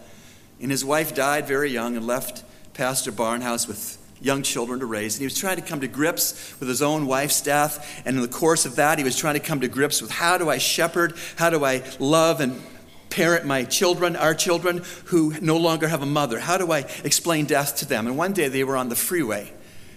[0.61, 2.43] And his wife died very young and left
[2.75, 5.15] Pastor Barnhouse with young children to raise.
[5.15, 8.03] And he was trying to come to grips with his own wife's death.
[8.05, 10.37] And in the course of that, he was trying to come to grips with how
[10.37, 12.61] do I shepherd, how do I love and
[13.09, 16.37] parent my children, our children who no longer have a mother?
[16.37, 18.05] How do I explain death to them?
[18.05, 19.51] And one day they were on the freeway,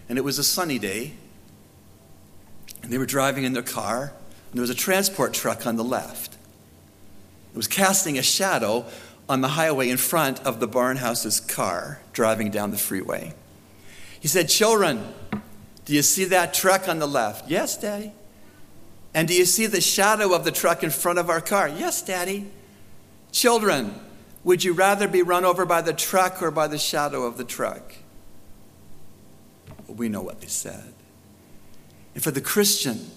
[0.08, 1.12] and it was a sunny day.
[2.86, 5.82] And they were driving in their car, and there was a transport truck on the
[5.82, 6.34] left.
[7.50, 8.84] It was casting a shadow
[9.28, 13.34] on the highway in front of the Barnhouse's car driving down the freeway.
[14.20, 15.02] He said, Children,
[15.84, 17.50] do you see that truck on the left?
[17.50, 18.12] Yes, Daddy.
[19.12, 21.68] And do you see the shadow of the truck in front of our car?
[21.68, 22.48] Yes, Daddy.
[23.32, 23.98] Children,
[24.44, 27.42] would you rather be run over by the truck or by the shadow of the
[27.42, 27.96] truck?
[29.88, 30.92] We know what they said.
[32.16, 33.10] And for the Christian,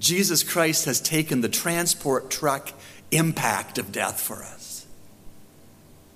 [0.00, 2.72] Jesus Christ has taken the transport truck
[3.12, 4.84] impact of death for us.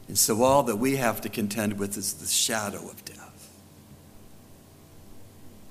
[0.08, 3.48] And so all that we have to contend with is the shadow of death.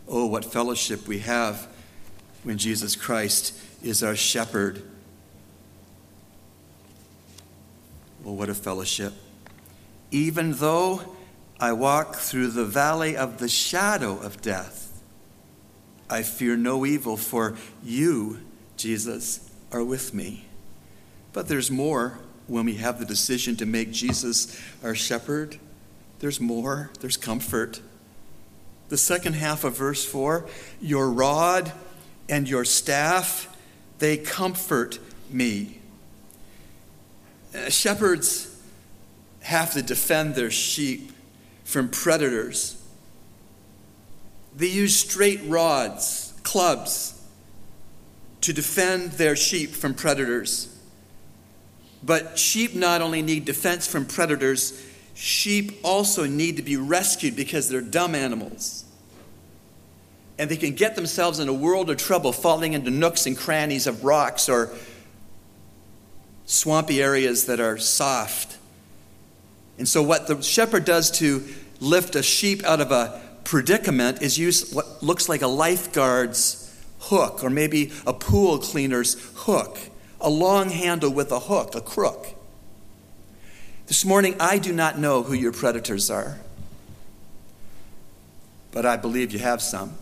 [0.07, 1.67] Oh, what fellowship we have
[2.43, 4.83] when Jesus Christ is our shepherd.
[8.25, 9.11] Oh, what a fellowship.
[10.11, 11.01] Even though
[11.59, 14.86] I walk through the valley of the shadow of death,
[16.09, 18.39] I fear no evil, for you,
[18.77, 20.45] Jesus, are with me.
[21.33, 25.59] But there's more when we have the decision to make Jesus our shepherd,
[26.19, 27.81] there's more, there's comfort.
[28.89, 30.45] The second half of verse 4
[30.81, 31.71] Your rod
[32.29, 33.55] and your staff,
[33.99, 34.99] they comfort
[35.29, 35.79] me.
[37.53, 38.55] Uh, shepherds
[39.41, 41.11] have to defend their sheep
[41.63, 42.81] from predators.
[44.57, 47.13] They use straight rods, clubs,
[48.41, 50.75] to defend their sheep from predators.
[52.03, 54.83] But sheep not only need defense from predators,
[55.13, 58.83] sheep also need to be rescued because they're dumb animals.
[60.39, 63.85] And they can get themselves in a world of trouble falling into nooks and crannies
[63.85, 64.71] of rocks or
[66.47, 68.57] swampy areas that are soft.
[69.77, 71.43] And so, what the shepherd does to
[71.79, 76.69] lift a sheep out of a predicament is use what looks like a lifeguard's
[76.99, 79.79] hook or maybe a pool cleaner's hook,
[80.19, 82.35] a long handle with a hook, a crook.
[83.85, 86.39] This morning, I do not know who your predators are,
[88.73, 89.93] but I believe you have some.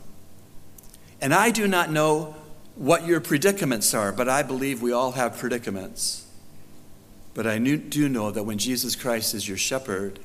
[1.22, 2.36] And I do not know
[2.74, 6.26] what your predicaments are, but I believe we all have predicaments.
[7.36, 10.18] But I do know that when Jesus Christ is your shepherd,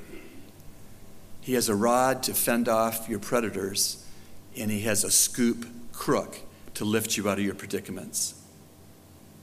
[1.40, 4.04] he has a rod to fend off your predators,
[4.56, 6.38] and he has a scoop crook
[6.74, 8.34] to lift you out of your predicaments.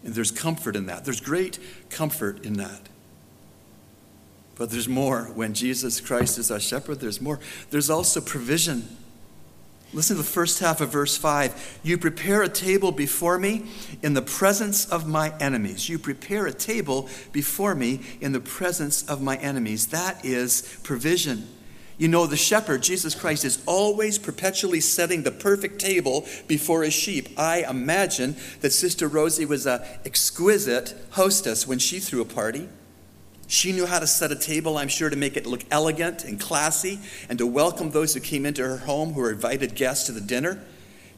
[0.04, 1.06] And there's comfort in that.
[1.06, 2.90] There's great comfort in that.
[4.56, 5.26] But there's more.
[5.36, 7.40] When Jesus Christ is our shepherd, there's more.
[7.70, 8.88] There's also provision.
[9.94, 11.80] Listen to the first half of verse 5.
[11.84, 13.66] You prepare a table before me
[14.02, 15.88] in the presence of my enemies.
[15.88, 19.88] You prepare a table before me in the presence of my enemies.
[19.88, 21.48] That is provision.
[21.98, 26.94] You know, the shepherd, Jesus Christ, is always perpetually setting the perfect table before his
[26.94, 27.30] sheep.
[27.38, 32.70] I imagine that Sister Rosie was an exquisite hostess when she threw a party.
[33.48, 36.40] She knew how to set a table, I'm sure, to make it look elegant and
[36.40, 40.12] classy and to welcome those who came into her home who were invited guests to
[40.12, 40.62] the dinner.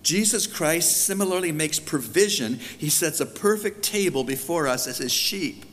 [0.01, 2.59] Jesus Christ similarly makes provision.
[2.77, 5.65] He sets a perfect table before us as his sheep.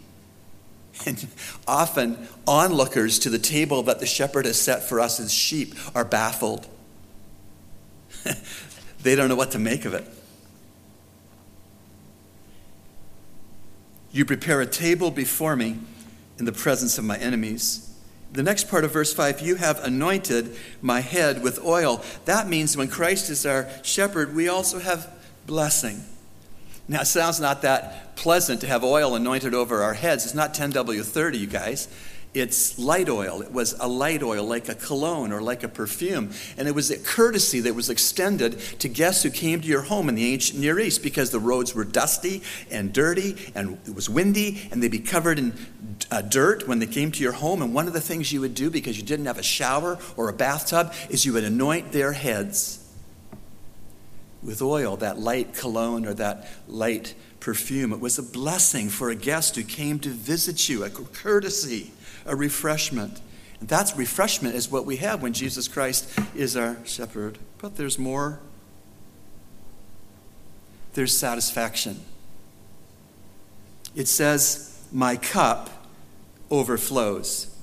[1.05, 1.27] And
[1.69, 6.05] often, onlookers to the table that the shepherd has set for us as sheep are
[6.05, 6.67] baffled.
[9.03, 10.05] they don't know what to make of it.
[14.13, 15.79] You prepare a table before me
[16.39, 17.95] in the presence of my enemies.
[18.33, 22.03] The next part of verse 5 you have anointed my head with oil.
[22.25, 25.11] That means when Christ is our shepherd, we also have
[25.47, 26.03] blessing.
[26.89, 30.25] Now, it sounds not that pleasant to have oil anointed over our heads.
[30.25, 31.89] It's not 10W30, you guys.
[32.33, 33.41] It's light oil.
[33.41, 36.33] It was a light oil, like a cologne or like a perfume.
[36.59, 40.11] And it was a courtesy that was extended to guests who came to your home
[40.11, 44.11] in the ancient Near East because the roads were dusty and dirty and it was
[44.11, 45.55] windy and they'd be covered in
[46.11, 47.63] uh, dirt when they came to your home.
[47.63, 50.29] And one of the things you would do because you didn't have a shower or
[50.29, 52.86] a bathtub is you would anoint their heads
[54.43, 57.93] with oil, that light cologne or that light perfume.
[57.93, 61.93] It was a blessing for a guest who came to visit you, a courtesy,
[62.25, 63.21] a refreshment.
[63.61, 67.39] And that's refreshment is what we have when Jesus Christ is our shepherd.
[67.59, 68.41] But there's more.
[70.95, 72.01] There's satisfaction.
[73.95, 75.71] It says, My cup
[76.51, 77.56] overflows.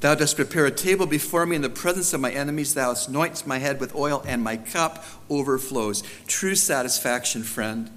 [0.00, 2.74] Thou dost prepare a table before me in the presence of my enemies.
[2.74, 6.02] Thou anointest my head with oil, and my cup overflows.
[6.26, 7.90] True satisfaction, friend,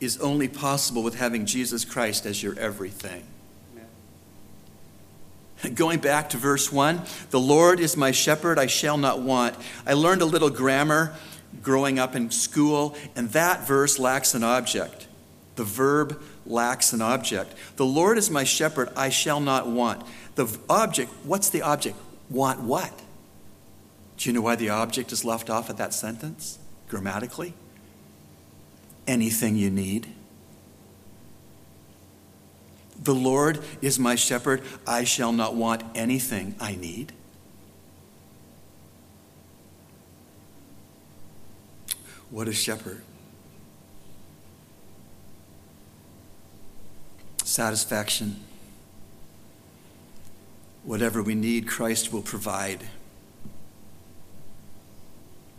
[0.00, 3.24] is only possible with having Jesus Christ as your everything.
[5.74, 9.54] Going back to verse 1, the Lord is my shepherd, I shall not want.
[9.86, 11.14] I learned a little grammar
[11.62, 15.06] growing up in school, and that verse lacks an object.
[15.54, 17.54] The verb lacks an object.
[17.76, 20.04] The Lord is my shepherd, I shall not want.
[20.34, 21.96] The object, what's the object?
[22.30, 23.02] Want what?
[24.16, 26.58] Do you know why the object is left off of that sentence
[26.88, 27.54] grammatically?
[29.06, 30.06] Anything you need.
[33.02, 37.12] The Lord is my shepherd, I shall not want anything I need.
[42.30, 43.02] What a shepherd.
[47.44, 48.36] Satisfaction.
[50.84, 52.88] Whatever we need, Christ will provide.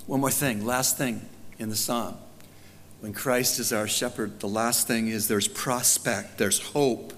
[0.05, 1.21] One more thing, last thing
[1.59, 2.17] in the psalm.
[2.99, 7.13] When Christ is our shepherd, the last thing is there's prospect, there's hope.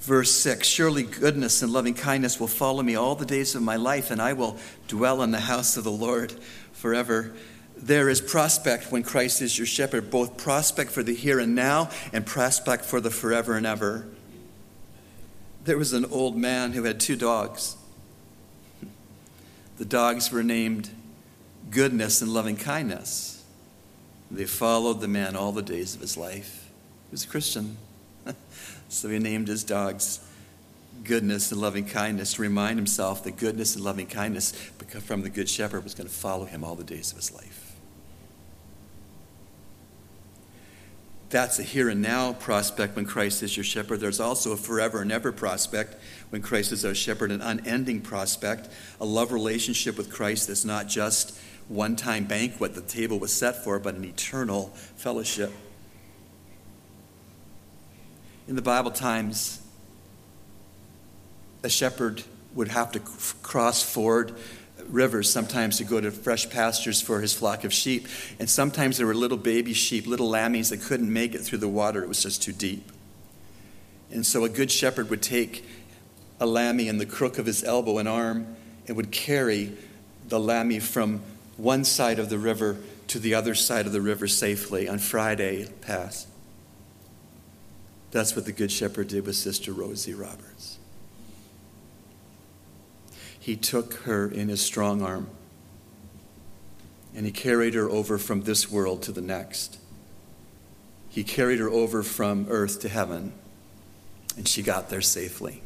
[0.00, 3.76] Verse 6 Surely goodness and loving kindness will follow me all the days of my
[3.76, 4.58] life, and I will
[4.88, 6.32] dwell in the house of the Lord
[6.72, 7.34] forever.
[7.76, 11.88] There is prospect when Christ is your shepherd, both prospect for the here and now
[12.12, 14.06] and prospect for the forever and ever.
[15.70, 17.76] There was an old man who had two dogs.
[19.78, 20.90] The dogs were named
[21.70, 23.44] Goodness and Loving Kindness.
[24.32, 26.68] They followed the man all the days of his life.
[27.08, 27.76] He was a Christian.
[28.88, 30.18] so he named his dogs
[31.04, 35.48] Goodness and Loving Kindness to remind himself that goodness and loving kindness from the Good
[35.48, 37.59] Shepherd was going to follow him all the days of his life.
[41.30, 44.00] That's a here and now prospect when Christ is your shepherd.
[44.00, 45.94] There's also a forever and ever prospect
[46.30, 48.68] when Christ is our shepherd, an unending prospect,
[49.00, 53.62] a love relationship with Christ that's not just one time banquet the table was set
[53.62, 55.52] for, but an eternal fellowship.
[58.48, 59.62] In the Bible times,
[61.62, 62.24] a shepherd
[62.54, 63.00] would have to
[63.42, 64.34] cross ford
[64.92, 68.06] rivers sometimes to go to fresh pastures for his flock of sheep.
[68.38, 71.68] And sometimes there were little baby sheep, little lammies that couldn't make it through the
[71.68, 72.90] water, it was just too deep.
[74.10, 75.64] And so a good shepherd would take
[76.40, 78.56] a lammy in the crook of his elbow and arm
[78.88, 79.72] and would carry
[80.28, 81.22] the lammy from
[81.56, 82.78] one side of the river
[83.08, 86.28] to the other side of the river safely on Friday past.
[88.10, 90.69] That's what the Good Shepherd did with Sister Rosie Roberts.
[93.40, 95.28] He took her in his strong arm
[97.14, 99.78] and he carried her over from this world to the next.
[101.08, 103.32] He carried her over from earth to heaven,
[104.36, 105.62] and she got there safely.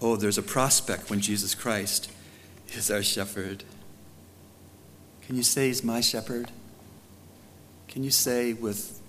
[0.00, 2.10] Oh, there's a prospect when Jesus Christ
[2.68, 3.64] is our shepherd.
[5.22, 6.50] Can you say he's my shepherd?
[7.88, 9.00] Can you say with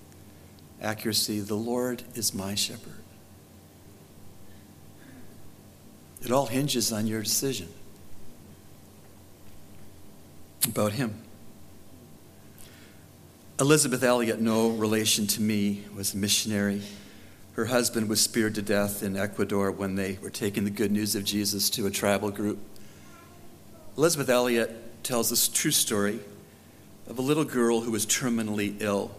[0.81, 3.03] accuracy, the Lord is my shepherd?
[6.29, 7.67] It all hinges on your decision
[10.63, 11.19] about him.
[13.59, 16.83] Elizabeth Elliot, no relation to me, was a missionary.
[17.53, 21.15] Her husband was speared to death in Ecuador when they were taking the good news
[21.15, 22.59] of Jesus to a tribal group.
[23.97, 26.19] Elizabeth Elliot tells this true story
[27.07, 29.09] of a little girl who was terminally ill.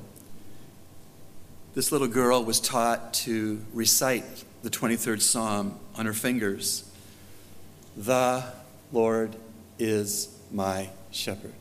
[1.74, 6.84] This little girl was taught to recite the 23rd Psalm on her fingers
[8.01, 8.44] The
[8.92, 9.36] Lord
[9.78, 11.53] is my shepherd.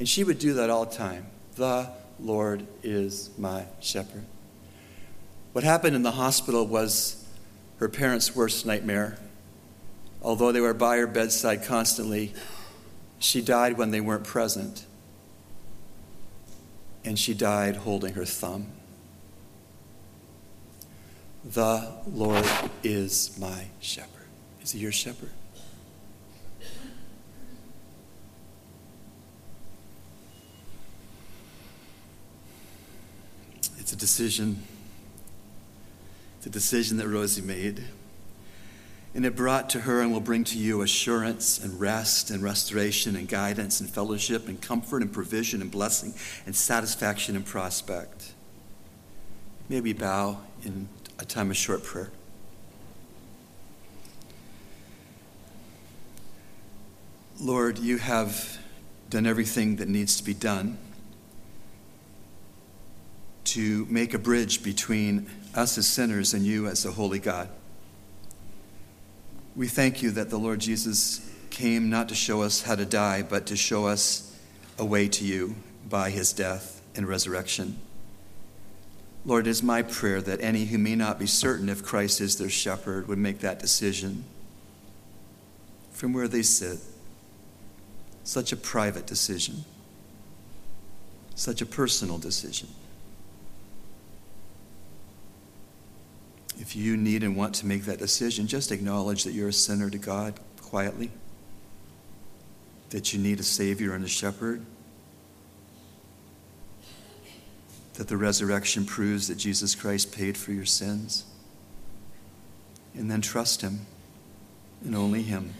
[0.00, 1.26] And she would do that all the time.
[1.54, 1.88] The
[2.18, 4.24] Lord is my shepherd.
[5.52, 7.24] What happened in the hospital was
[7.76, 9.16] her parents' worst nightmare.
[10.20, 12.34] Although they were by her bedside constantly,
[13.20, 14.84] she died when they weren't present.
[17.04, 18.66] And she died holding her thumb.
[21.44, 22.44] The Lord
[22.82, 24.13] is my shepherd.
[24.64, 25.30] Is he your shepherd?
[33.78, 34.62] It's a decision.
[36.38, 37.84] It's a decision that Rosie made.
[39.14, 43.16] And it brought to her and will bring to you assurance and rest and restoration
[43.16, 46.14] and guidance and fellowship and comfort and provision and blessing
[46.46, 48.32] and satisfaction and prospect.
[49.68, 50.88] May we bow in
[51.18, 52.10] a time of short prayer.
[57.40, 58.58] Lord, you have
[59.10, 60.78] done everything that needs to be done
[63.44, 67.48] to make a bridge between us as sinners and you as a holy God.
[69.56, 73.22] We thank you that the Lord Jesus came not to show us how to die,
[73.22, 74.36] but to show us
[74.78, 75.56] a way to you
[75.88, 77.78] by his death and resurrection.
[79.24, 82.36] Lord, it is my prayer that any who may not be certain if Christ is
[82.36, 84.24] their shepherd would make that decision
[85.92, 86.78] from where they sit.
[88.24, 89.64] Such a private decision,
[91.34, 92.68] such a personal decision.
[96.58, 99.90] If you need and want to make that decision, just acknowledge that you're a sinner
[99.90, 101.10] to God quietly,
[102.90, 104.64] that you need a Savior and a shepherd,
[107.94, 111.26] that the resurrection proves that Jesus Christ paid for your sins,
[112.94, 113.80] and then trust Him
[114.82, 115.52] and only Him.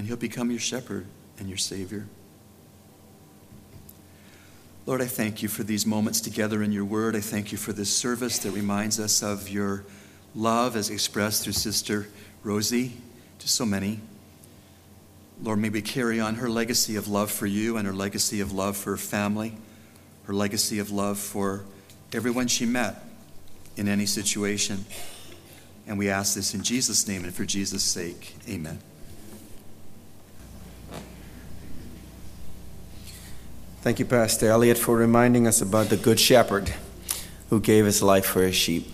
[0.00, 1.04] And He'll become your shepherd
[1.38, 2.06] and your Savior.
[4.86, 7.14] Lord, I thank you for these moments together in your word.
[7.14, 9.84] I thank you for this service that reminds us of your
[10.34, 12.08] love as expressed through Sister
[12.42, 12.94] Rosie
[13.40, 14.00] to so many.
[15.42, 18.52] Lord, may we carry on her legacy of love for you and her legacy of
[18.52, 19.52] love for her family,
[20.24, 21.66] her legacy of love for
[22.14, 23.04] everyone she met
[23.76, 24.86] in any situation.
[25.86, 28.34] And we ask this in Jesus' name and for Jesus' sake.
[28.48, 28.78] Amen.
[33.82, 36.74] Thank you, Pastor Elliot, for reminding us about the Good Shepherd
[37.48, 38.86] who gave his life for his sheep.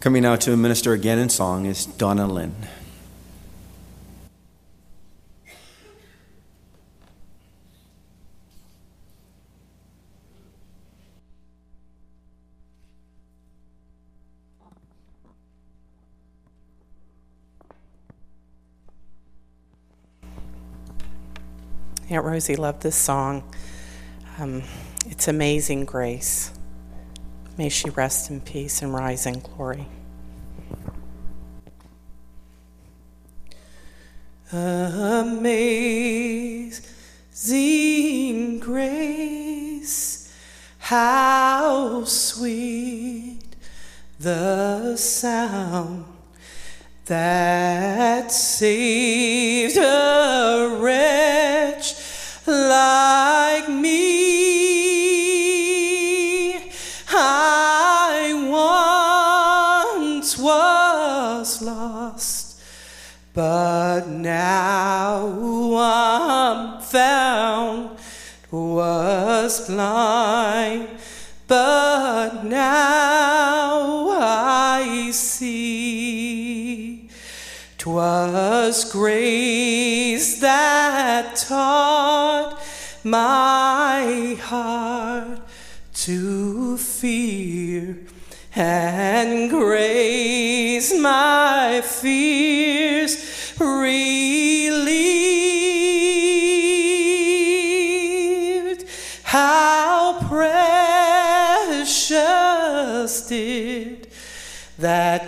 [0.00, 2.54] Coming now to minister again in song is Donna Lynn.
[22.14, 23.42] Aunt Rosie loved this song.
[24.38, 24.62] Um,
[25.06, 26.52] it's Amazing Grace.
[27.58, 29.88] May she rest in peace and rise in glory.
[34.52, 35.40] Amazing
[38.60, 40.32] grace,
[40.78, 43.56] how sweet
[44.20, 46.04] the sound
[47.06, 51.43] that saved a wretch
[69.44, 70.88] Was blind,
[71.46, 77.10] but now I see.
[77.76, 82.58] 'Twas grace that taught
[83.04, 85.40] my heart
[86.04, 87.98] to fear,
[88.56, 92.33] and grace my fears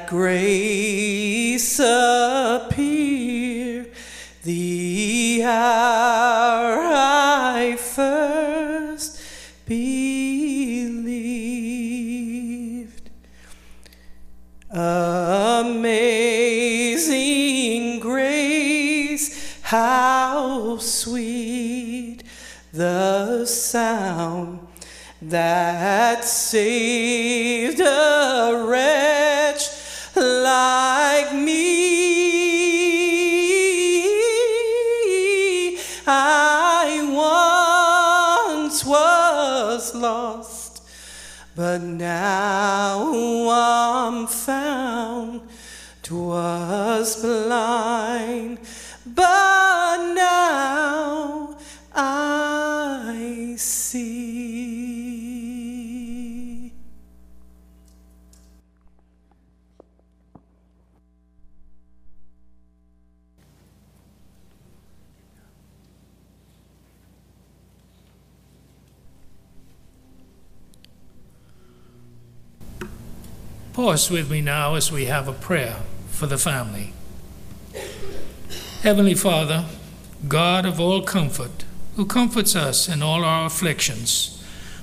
[0.06, 3.86] grace appear
[4.44, 9.20] the hour I first
[9.66, 10.96] believed.
[14.70, 15.90] Amazing
[18.00, 22.22] grace, how sweet
[22.72, 24.60] the sound
[25.22, 29.35] that saved a wretch
[47.06, 48.58] 'Twas blind,
[49.06, 51.56] but now
[51.94, 54.56] I see.
[73.74, 75.76] Pause with me now as we have a prayer
[76.08, 76.95] for the family.
[78.86, 79.64] Heavenly Father,
[80.28, 81.64] God of all comfort,
[81.96, 84.40] who comforts us in all our afflictions,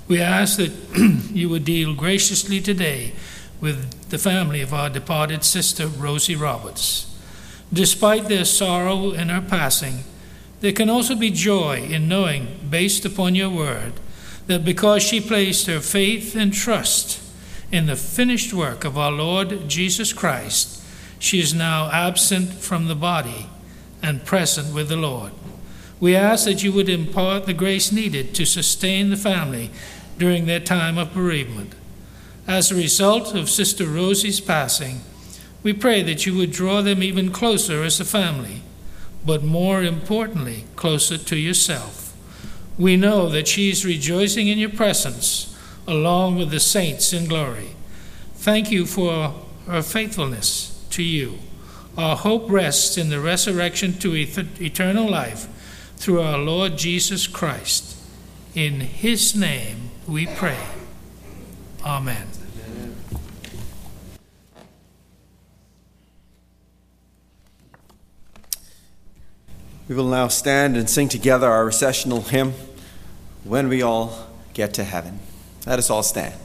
[0.10, 0.74] we ask that
[1.34, 3.14] you would deal graciously today
[3.62, 7.18] with the family of our departed sister, Rosie Roberts.
[7.72, 10.00] Despite their sorrow in her passing,
[10.60, 13.94] there can also be joy in knowing, based upon your word,
[14.48, 17.22] that because she placed her faith and trust
[17.72, 20.84] in the finished work of our Lord Jesus Christ,
[21.20, 23.48] she is now absent from the body
[24.04, 25.32] and present with the Lord.
[26.00, 29.72] We ask that you would impart the grace needed to sustain the family
[30.18, 31.74] during their time of bereavement.
[32.46, 35.00] As a result of Sister Rosie's passing,
[35.64, 38.62] we pray that you would draw them even closer as a family,
[39.26, 42.14] but more importantly, closer to yourself.
[42.78, 47.70] We know that she is rejoicing in your presence along with the saints in glory.
[48.36, 49.36] Thank you for
[49.68, 51.40] her faithfulness to you.
[51.98, 55.48] Our hope rests in the resurrection to eternal life
[55.98, 57.98] through our Lord Jesus Christ.
[58.56, 60.58] In his name we pray.
[61.86, 62.28] Amen.
[69.88, 72.54] We will now stand and sing together our recessional hymn,
[73.44, 75.20] When We All Get to Heaven.
[75.68, 76.43] Let us all stand.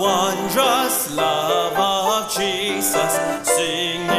[0.00, 3.12] Wondrous love of Jesus.
[3.42, 4.09] Sing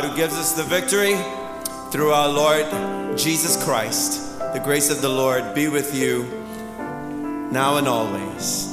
[0.00, 1.16] God who gives us the victory
[1.90, 4.38] through our Lord Jesus Christ.
[4.38, 6.22] The grace of the Lord be with you
[7.50, 8.67] now and always.